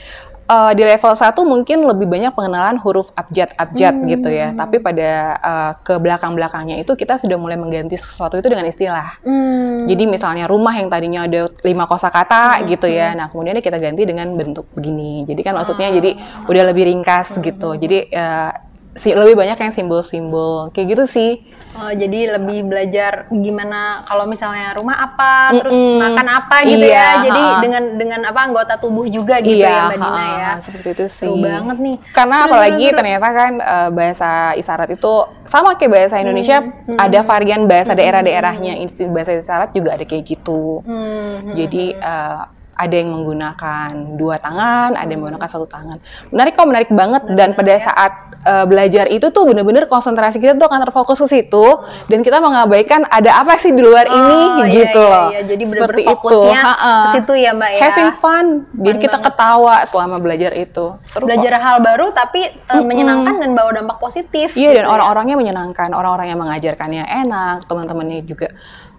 Uh, 0.47 0.71
di 0.79 0.87
level 0.87 1.11
1 1.11 1.35
mungkin 1.43 1.83
lebih 1.91 2.07
banyak 2.07 2.31
pengenalan 2.31 2.79
huruf 2.79 3.11
abjad-abjad 3.19 3.95
Hmm. 3.99 4.07
gitu 4.07 4.31
ya. 4.31 4.55
Tapi 4.55 4.79
pada 4.79 5.11
uh, 5.43 5.73
ke 5.83 5.99
belakang-belakangnya 5.99 6.79
itu 6.79 6.95
kita 6.95 7.19
sudah 7.19 7.35
mulai 7.35 7.59
mengganti 7.59 7.99
sesuatu 7.99 8.39
itu 8.39 8.47
dengan 8.47 8.63
istilah. 8.63 9.19
Hmm. 9.27 9.91
Jadi 9.91 10.07
misalnya 10.07 10.47
rumah 10.47 10.71
yang 10.79 10.87
tadinya 10.87 11.27
ada 11.27 11.51
lima 11.67 11.91
kosakata 11.91 12.63
Hmm, 12.63 12.71
gitu 12.71 12.87
ya. 12.87 13.11
Nah, 13.19 13.27
kemudian 13.27 13.59
kita 13.59 13.79
ganti 13.83 14.07
dengan 14.07 14.39
bentuk 14.39 14.71
begini. 14.71 15.27
Jadi 15.27 15.41
kan 15.43 15.59
maksudnya 15.59 15.91
Ah. 15.91 15.95
jadi 15.99 16.11
udah 16.47 16.63
lebih 16.71 16.95
ringkas 16.95 17.35
gitu. 17.43 17.75
Jadi 17.75 18.07
uh, 18.15 18.51
si 18.97 19.13
lebih 19.13 19.37
banyak 19.37 19.61
yang 19.61 19.73
simbol-simbol 19.73 20.73
kayak 20.73 20.97
gitu 20.97 21.05
sih. 21.07 21.33
Oh, 21.77 21.93
jadi 21.93 22.41
lebih 22.41 22.73
belajar 22.73 23.29
gimana 23.29 24.01
kalau 24.09 24.25
misalnya 24.25 24.73
rumah 24.73 24.97
apa, 24.97 25.53
terus 25.61 25.77
Mm-mm. 25.77 26.01
makan 26.01 26.27
apa 26.33 26.57
gitu 26.65 26.89
Iya, 26.89 26.97
ya. 26.97 27.09
Jadi 27.29 27.43
ha-ha. 27.45 27.61
dengan 27.61 27.83
dengan 28.01 28.21
apa 28.25 28.41
anggota 28.49 28.81
tubuh 28.81 29.05
juga 29.05 29.45
gitu 29.45 29.61
ya 29.61 29.93
Mbak 29.93 29.99
Dina 30.01 30.25
ya. 30.41 30.53
Seperti 30.65 30.89
itu 30.97 31.05
sih. 31.13 31.29
Seru 31.29 31.37
banget 31.37 31.77
nih. 31.77 31.97
Karena 32.17 32.37
Terus, 32.41 32.49
apalagi 32.49 32.73
terus, 32.73 32.89
terus. 32.89 32.97
ternyata 32.97 33.29
kan 33.29 33.53
eh, 33.61 33.89
bahasa 33.93 34.31
isyarat 34.57 34.89
itu 34.89 35.13
sama 35.45 35.77
kayak 35.77 35.93
bahasa 35.93 36.17
Indonesia 36.17 36.57
hmm. 36.65 36.97
ada 36.97 37.21
varian 37.21 37.63
bahasa 37.69 37.93
daerah-daerahnya. 37.93 38.73
Isi- 38.81 39.13
Bahasa 39.13 39.37
isyarat 39.37 39.77
juga 39.77 40.01
ada 40.01 40.05
kayak 40.09 40.25
gitu. 40.25 40.81
Hmm, 40.81 41.45
hmm, 41.45 41.53
Jadi 41.53 41.85
hmm. 41.93 42.56
Ada 42.77 42.93
yang 42.93 43.09
menggunakan 43.11 43.89
dua 44.15 44.37
tangan, 44.37 44.93
ada 44.95 45.09
yang 45.09 45.25
menggunakan 45.25 45.49
satu 45.49 45.65
tangan. 45.65 45.97
Menarik 46.29 46.53
kok, 46.53 46.69
menarik 46.69 46.91
banget. 46.93 47.23
Dan 47.33 47.57
pada 47.57 47.73
ya. 47.73 47.81
saat 47.81 48.13
eh, 48.45 48.65
belajar 48.65 49.09
itu 49.09 49.33
tuh 49.33 49.49
bener-bener 49.49 49.89
konsentrasi 49.89 50.37
kita 50.37 50.55
tuh 50.55 50.69
akan 50.69 50.85
terfokus 50.85 51.17
ke 51.25 51.41
situ 51.41 51.67
dan 52.07 52.21
kita 52.21 52.37
mengabaikan 52.39 53.09
ada 53.09 53.41
apa 53.41 53.57
sih 53.57 53.73
di 53.73 53.81
luar 53.81 54.05
Oh, 54.07 54.15
ini 54.15 54.41
iya, 54.69 54.85
gitu 54.85 55.03
iya, 55.03 55.11
loh. 55.11 55.27
iya. 55.33 55.41
Jadi 55.43 55.63
Seperti 55.67 55.73
bener-bener 55.73 55.99
itu. 56.05 56.11
fokusnya 56.13 56.61
Ha-ha. 56.63 56.95
ke 56.95 57.09
situ 57.17 57.33
ya 57.35 57.51
Mbak 57.57 57.71
ya. 57.73 57.81
Having 57.81 58.13
fun. 58.21 58.47
Jadi 58.77 58.93
Fun 58.93 59.03
kita 59.03 59.17
banget. 59.17 59.27
ketawa 59.33 59.75
selama 59.89 60.17
belajar 60.21 60.53
itu. 60.53 60.87
Seru 61.09 61.25
kok. 61.25 61.27
Belajar 61.27 61.53
hal 61.59 61.77
baru 61.81 62.07
tapi 62.13 62.41
eh, 62.45 62.53
Mm-mm. 62.71 62.85
menyenangkan 62.85 63.35
dan 63.41 63.51
bawa 63.53 63.71
dampak 63.73 63.97
positif. 63.99 64.53
Iya 64.53 64.69
gitu 64.69 64.79
dan 64.79 64.85
ya. 64.85 64.93
orang-orangnya 64.93 65.37
menyenangkan, 65.37 65.89
orang-orang 65.91 66.29
yang 66.29 66.39
mengajarkannya 66.39 67.05
enak, 67.05 67.65
teman-teman-temannya 67.65 68.21
juga 68.23 68.49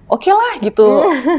oke 0.07 0.31
lah 0.31 0.53
gitu. 0.59 0.87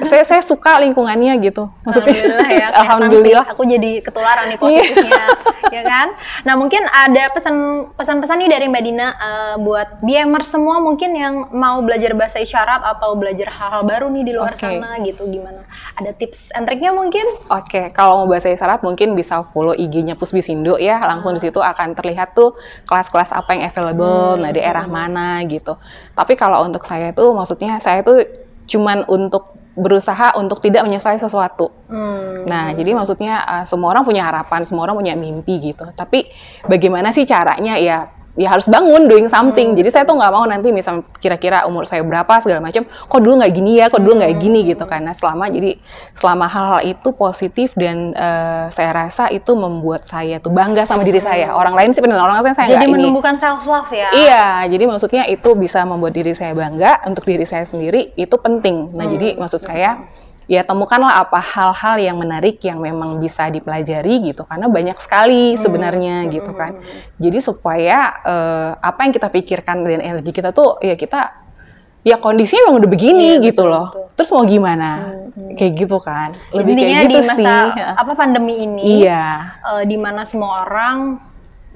saya 0.04 0.24
saya 0.24 0.42
suka 0.44 0.76
lingkungannya 0.78 1.34
gitu. 1.40 1.68
Maksudnya 1.82 2.12
Alhamdulillah 2.12 2.50
ya. 2.52 2.66
alhamdulillah. 2.84 3.44
sih. 3.44 3.52
Aku 3.56 3.62
jadi 3.64 3.90
ketularan 4.00 4.44
nih 4.48 4.58
Iya. 4.62 4.82
positifnya, 4.84 5.24
ya 5.68 5.82
kan? 5.82 6.08
Nah 6.44 6.54
mungkin 6.54 6.82
ada 6.84 7.32
pesan 7.32 7.56
pesan-pesan 7.96 8.36
nih 8.38 8.50
dari 8.50 8.66
Mbak 8.68 8.82
Dina 8.84 9.08
eh, 9.10 9.54
buat 9.58 9.88
BMers 10.00 10.48
semua 10.48 10.78
mungkin 10.78 11.10
yang 11.12 11.34
mau 11.50 11.80
belajar 11.80 12.12
bahasa 12.12 12.38
isyarat 12.38 12.84
atau 12.84 13.16
belajar 13.16 13.48
hal-hal 13.48 13.82
baru 13.82 14.06
nih 14.08 14.22
di 14.22 14.32
luar 14.32 14.52
Oke. 14.52 14.60
sana 14.60 15.00
gitu 15.00 15.24
gimana? 15.26 15.64
Ada 15.96 16.12
tips 16.12 16.52
and 16.52 16.68
triknya 16.68 16.92
mungkin? 16.92 17.24
Oke, 17.48 17.88
kalau 17.90 18.22
mau 18.22 18.28
bahasa 18.28 18.52
isyarat 18.52 18.84
mungkin 18.84 19.12
bisa 19.12 19.42
follow 19.50 19.72
IG-nya 19.72 20.12
Pusbisindo 20.12 20.76
ya. 20.76 21.00
Langsung 21.00 21.32
di 21.32 21.40
situ 21.40 21.58
akan 21.58 21.96
terlihat 21.96 22.36
tuh 22.36 22.52
kelas-kelas 22.84 23.32
apa 23.32 23.56
yang 23.56 23.64
available, 23.66 24.36
Hmm, 24.36 24.44
nah 24.44 24.50
daerah 24.52 24.84
mana 24.84 25.40
gitu. 25.44 25.78
Tapi 26.12 26.34
kalau 26.34 26.62
untuk 26.62 26.84
saya 26.84 27.10
tuh 27.10 27.32
maksudnya 27.32 27.78
saya 27.78 28.02
tuh 28.02 28.20
cuman 28.68 29.08
untuk 29.08 29.56
berusaha 29.78 30.34
untuk 30.34 30.58
tidak 30.58 30.82
menyesali 30.82 31.22
sesuatu. 31.22 31.70
Hmm. 31.86 32.42
Nah, 32.44 32.74
jadi 32.74 32.98
maksudnya 32.98 33.46
uh, 33.46 33.64
semua 33.64 33.94
orang 33.94 34.02
punya 34.02 34.26
harapan, 34.26 34.66
semua 34.66 34.90
orang 34.90 34.98
punya 34.98 35.14
mimpi 35.14 35.62
gitu. 35.62 35.86
Tapi 35.94 36.26
bagaimana 36.66 37.14
sih 37.14 37.22
caranya 37.22 37.78
ya? 37.78 38.10
Ya 38.38 38.54
harus 38.54 38.70
bangun 38.70 39.10
doing 39.10 39.26
something. 39.26 39.74
Jadi 39.74 39.90
saya 39.90 40.06
tuh 40.06 40.14
nggak 40.14 40.30
mau 40.30 40.46
nanti 40.46 40.70
misal 40.70 41.02
kira-kira 41.18 41.66
umur 41.66 41.90
saya 41.90 42.06
berapa 42.06 42.38
segala 42.38 42.62
macam, 42.62 42.86
kok 42.86 43.18
dulu 43.18 43.42
nggak 43.42 43.50
gini 43.50 43.82
ya, 43.82 43.90
kok 43.90 43.98
dulu 43.98 44.22
nggak 44.22 44.38
gini 44.38 44.62
gitu. 44.62 44.86
Karena 44.86 45.10
selama 45.10 45.50
jadi 45.50 45.74
selama 46.14 46.46
hal-hal 46.46 46.80
itu 46.86 47.10
positif 47.10 47.74
dan 47.74 48.14
uh, 48.14 48.70
saya 48.70 48.94
rasa 48.94 49.26
itu 49.34 49.58
membuat 49.58 50.06
saya 50.06 50.38
tuh 50.38 50.54
bangga 50.54 50.86
sama 50.86 51.02
diri 51.02 51.18
saya. 51.18 51.50
Orang 51.50 51.74
lain 51.74 51.90
sih 51.90 51.98
benar 51.98 52.22
orang 52.22 52.46
lain 52.46 52.54
saya 52.54 52.70
jadi 52.70 52.86
nggak 52.86 52.94
ini. 52.94 52.94
menumbuhkan 53.02 53.34
self 53.42 53.66
love 53.66 53.90
ya. 53.90 54.08
Iya, 54.14 54.70
jadi 54.70 54.84
maksudnya 54.86 55.26
itu 55.26 55.50
bisa 55.58 55.82
membuat 55.82 56.14
diri 56.14 56.30
saya 56.38 56.54
bangga 56.54 57.02
untuk 57.10 57.26
diri 57.26 57.42
saya 57.42 57.66
sendiri 57.66 58.14
itu 58.14 58.38
penting. 58.38 58.94
Nah, 58.94 59.10
Hmm. 59.10 59.14
jadi 59.18 59.28
maksud 59.34 59.66
saya 59.66 59.98
ya 60.48 60.64
temukanlah 60.64 61.20
apa 61.20 61.38
hal-hal 61.38 62.00
yang 62.00 62.16
menarik 62.16 62.56
yang 62.60 62.80
memang 62.80 63.20
bisa 63.20 63.46
dipelajari 63.46 64.24
gitu 64.26 64.42
karena 64.42 64.66
banyak 64.66 64.96
sekali 64.96 65.54
sebenarnya 65.54 66.24
Hmm. 66.24 66.30
gitu 66.32 66.50
kan. 66.50 66.80
Jadi 67.14 67.38
supaya 67.38 67.98
eh, 68.18 68.70
apa 68.74 69.00
yang 69.00 69.12
kita 69.12 69.28
pikirkan 69.28 69.84
dan 69.84 70.00
energi 70.00 70.32
kita 70.32 70.50
tuh 70.50 70.80
ya 70.80 70.96
kita 70.96 71.36
ya 72.00 72.16
kondisinya 72.16 72.66
memang 72.66 72.80
udah 72.80 72.90
begini 72.90 73.28
Iya, 73.36 73.44
gitu 73.44 73.62
betul, 73.62 73.68
loh. 73.68 73.86
betul. 73.92 74.04
Terus 74.16 74.30
mau 74.32 74.44
gimana? 74.44 74.90
Hmm. 75.28 75.54
Kayak 75.54 75.72
gitu 75.76 75.98
kan. 76.00 76.28
Lebih 76.50 76.72
Intinya 76.72 76.88
kayak 76.88 77.04
gitu 77.04 77.12
di 77.12 77.20
masa 77.22 77.54
sih. 77.68 77.82
apa 77.94 78.12
pandemi 78.14 78.54
ini, 78.58 78.80
Iya. 79.04 79.24
eh, 79.62 79.82
di 79.84 79.96
mana 79.96 80.24
semua 80.24 80.64
orang 80.64 81.20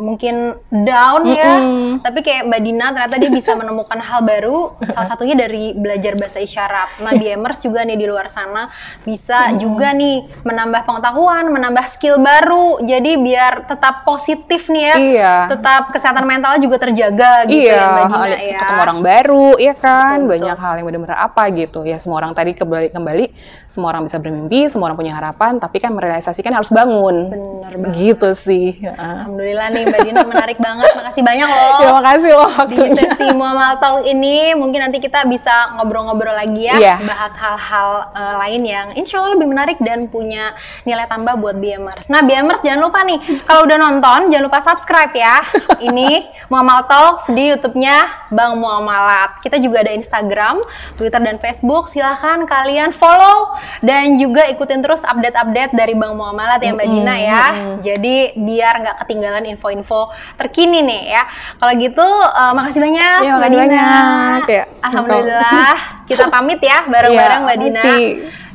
mungkin 0.02 0.58
down 0.68 1.22
ya, 1.24 1.62
Mm-mm. 1.62 2.02
tapi 2.02 2.20
kayak 2.20 2.50
Mbak 2.50 2.60
Dina 2.60 2.86
ternyata 2.90 3.16
dia 3.16 3.30
bisa 3.30 3.54
menemukan 3.54 4.02
hal 4.02 4.26
baru, 4.26 4.74
salah 4.90 5.06
satunya 5.06 5.38
dari 5.38 5.70
belajar 5.72 6.18
bahasa 6.18 6.42
isyarat. 6.42 6.98
Nah, 6.98 7.14
BMers 7.14 7.62
juga 7.62 7.86
nih 7.86 7.94
di 7.94 8.06
luar 8.10 8.26
sana 8.26 8.66
bisa 9.06 9.54
juga 9.56 9.94
nih 9.94 10.42
menambah 10.42 10.82
pengetahuan, 10.82 11.46
menambah 11.48 11.86
skill 11.86 12.18
baru, 12.18 12.82
jadi 12.82 13.14
biar 13.14 13.52
tetap 13.70 14.02
positif 14.02 14.66
nih 14.66 14.82
ya, 14.82 14.96
Iya. 14.98 15.34
tetap 15.54 15.94
kesehatan 15.94 16.26
mental 16.26 16.58
juga 16.58 16.82
terjaga 16.82 17.46
gitu 17.46 17.70
iya, 17.70 17.78
ya 17.78 17.86
Mbak 17.86 18.04
Dina 18.10 18.26
ya. 18.42 18.58
ketemu 18.58 18.80
orang 18.82 19.00
baru, 19.00 19.46
ya 19.56 19.74
kan, 19.78 20.16
Betul, 20.26 20.30
banyak 20.34 20.58
hal 20.58 20.72
yang 20.76 20.86
benar-benar 20.90 21.18
apa 21.22 21.42
gitu. 21.54 21.80
Ya 21.86 22.02
semua 22.02 22.18
orang 22.18 22.34
tadi 22.34 22.58
kembali 22.58 22.90
kembali, 22.90 23.24
semua 23.70 23.94
orang 23.94 24.10
bisa 24.10 24.18
bermimpi, 24.18 24.66
semua 24.66 24.90
orang 24.90 24.98
punya 24.98 25.14
harapan, 25.14 25.62
tapi 25.62 25.78
kan 25.78 25.94
merealisasikan 25.94 26.50
harus 26.50 26.74
bangun. 26.74 27.30
Bener 27.30 27.74
banget. 27.78 27.94
Gitu 27.94 28.30
sih. 28.34 28.66
ya. 28.82 28.96
Alhamdulillah 28.96 29.68
nih 29.70 29.84
Mbak 29.92 30.00
Dina 30.08 30.20
menarik 30.24 30.56
banget, 30.56 30.88
makasih 30.96 31.20
banyak 31.20 31.48
loh. 31.48 31.76
Terima 31.84 32.02
kasih 32.02 32.30
loh 32.32 32.52
di 32.64 32.74
waktunya. 32.80 33.02
sesi 33.12 33.26
Muamal 33.36 33.76
Talk 33.76 34.08
ini 34.08 34.56
mungkin 34.56 34.80
nanti 34.80 34.98
kita 34.98 35.28
bisa 35.28 35.76
ngobrol-ngobrol 35.76 36.32
lagi 36.32 36.64
ya, 36.64 36.80
Iya. 36.80 36.96
bahas 37.04 37.32
hal-hal 37.36 37.88
eh, 38.16 38.34
lain 38.40 38.62
yang 38.64 38.86
insya 38.96 39.20
Allah 39.20 39.36
lebih 39.36 39.52
menarik 39.52 39.76
dan 39.84 40.08
punya 40.08 40.56
nilai 40.82 41.04
tambah 41.04 41.36
buat 41.36 41.60
BMers. 41.60 42.08
Nah 42.08 42.24
BMers 42.24 42.64
jangan 42.64 42.88
lupa 42.88 43.04
nih, 43.04 43.20
kalau 43.44 43.68
udah 43.68 43.76
nonton 43.76 44.32
jangan 44.32 44.44
lupa 44.48 44.64
subscribe 44.64 45.12
ya. 45.12 45.44
ini 45.84 46.24
Muamal 46.48 46.88
Talk 46.88 47.28
di 47.28 47.52
YouTube-nya 47.52 48.21
Bang 48.32 48.58
Muamalat. 48.58 49.38
Kita 49.38 49.56
juga 49.56 49.80
ada 49.80 49.92
Instagram, 49.92 50.64
Twitter 50.96 51.20
dan 51.20 51.36
Facebook. 51.36 51.86
Silahkan 51.86 52.42
kalian 52.42 52.90
follow 52.90 53.54
dan 53.80 54.16
juga 54.16 54.48
ikutin 54.48 54.80
terus 54.80 55.00
update-update 55.02 55.72
dari 55.72 55.92
Bang 55.92 56.16
Muamalat 56.16 56.58
ya 56.58 56.72
Mbak 56.72 56.82
Mm-mm, 56.82 56.96
Dina 56.98 57.14
ya. 57.14 57.44
Jadi 57.78 58.16
biar 58.34 58.74
nggak 58.80 58.96
ketinggalan 58.98 59.44
info-info 59.46 60.08
terkini 60.34 60.80
nih 60.80 61.12
ya. 61.12 61.22
Kalau 61.56 61.72
gitu 61.76 62.06
eh, 62.26 62.52
makasih 62.52 62.80
banyak 62.80 63.18
Iya, 63.20 63.32
Mbak 63.36 63.48
Dina. 63.48 63.60
banyak. 63.62 64.40
Ya, 64.48 64.64
Alhamdulillah 64.82 65.74
kita 66.04 66.24
pamit 66.28 66.58
ya 66.58 66.82
bareng-bareng 66.84 67.40
Iya, 67.40 67.46
Mbak 67.46 67.56
Dina. 67.58 67.78
makasih. 67.78 68.10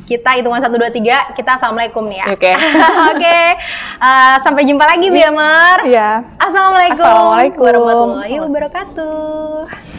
Kita 0.08 0.40
hitungan 0.40 0.56
1 0.56 0.72
2 0.72 0.88
3, 0.88 1.36
kita 1.36 1.60
assalamualaikum 1.60 2.00
nih 2.08 2.24
ya. 2.24 2.26
Oke. 2.32 2.52
Oke. 3.12 3.40
Eh, 4.00 4.36
sampai 4.40 4.64
jumpa 4.64 4.88
lagi 4.88 5.12
Biamers. 5.12 5.84
Iya. 5.84 6.24
Assalamualaikum, 6.40 7.04
Assalamualaikum. 7.04 7.60
warahmatullahi 7.60 8.36
wabarakatuh. 8.40 9.97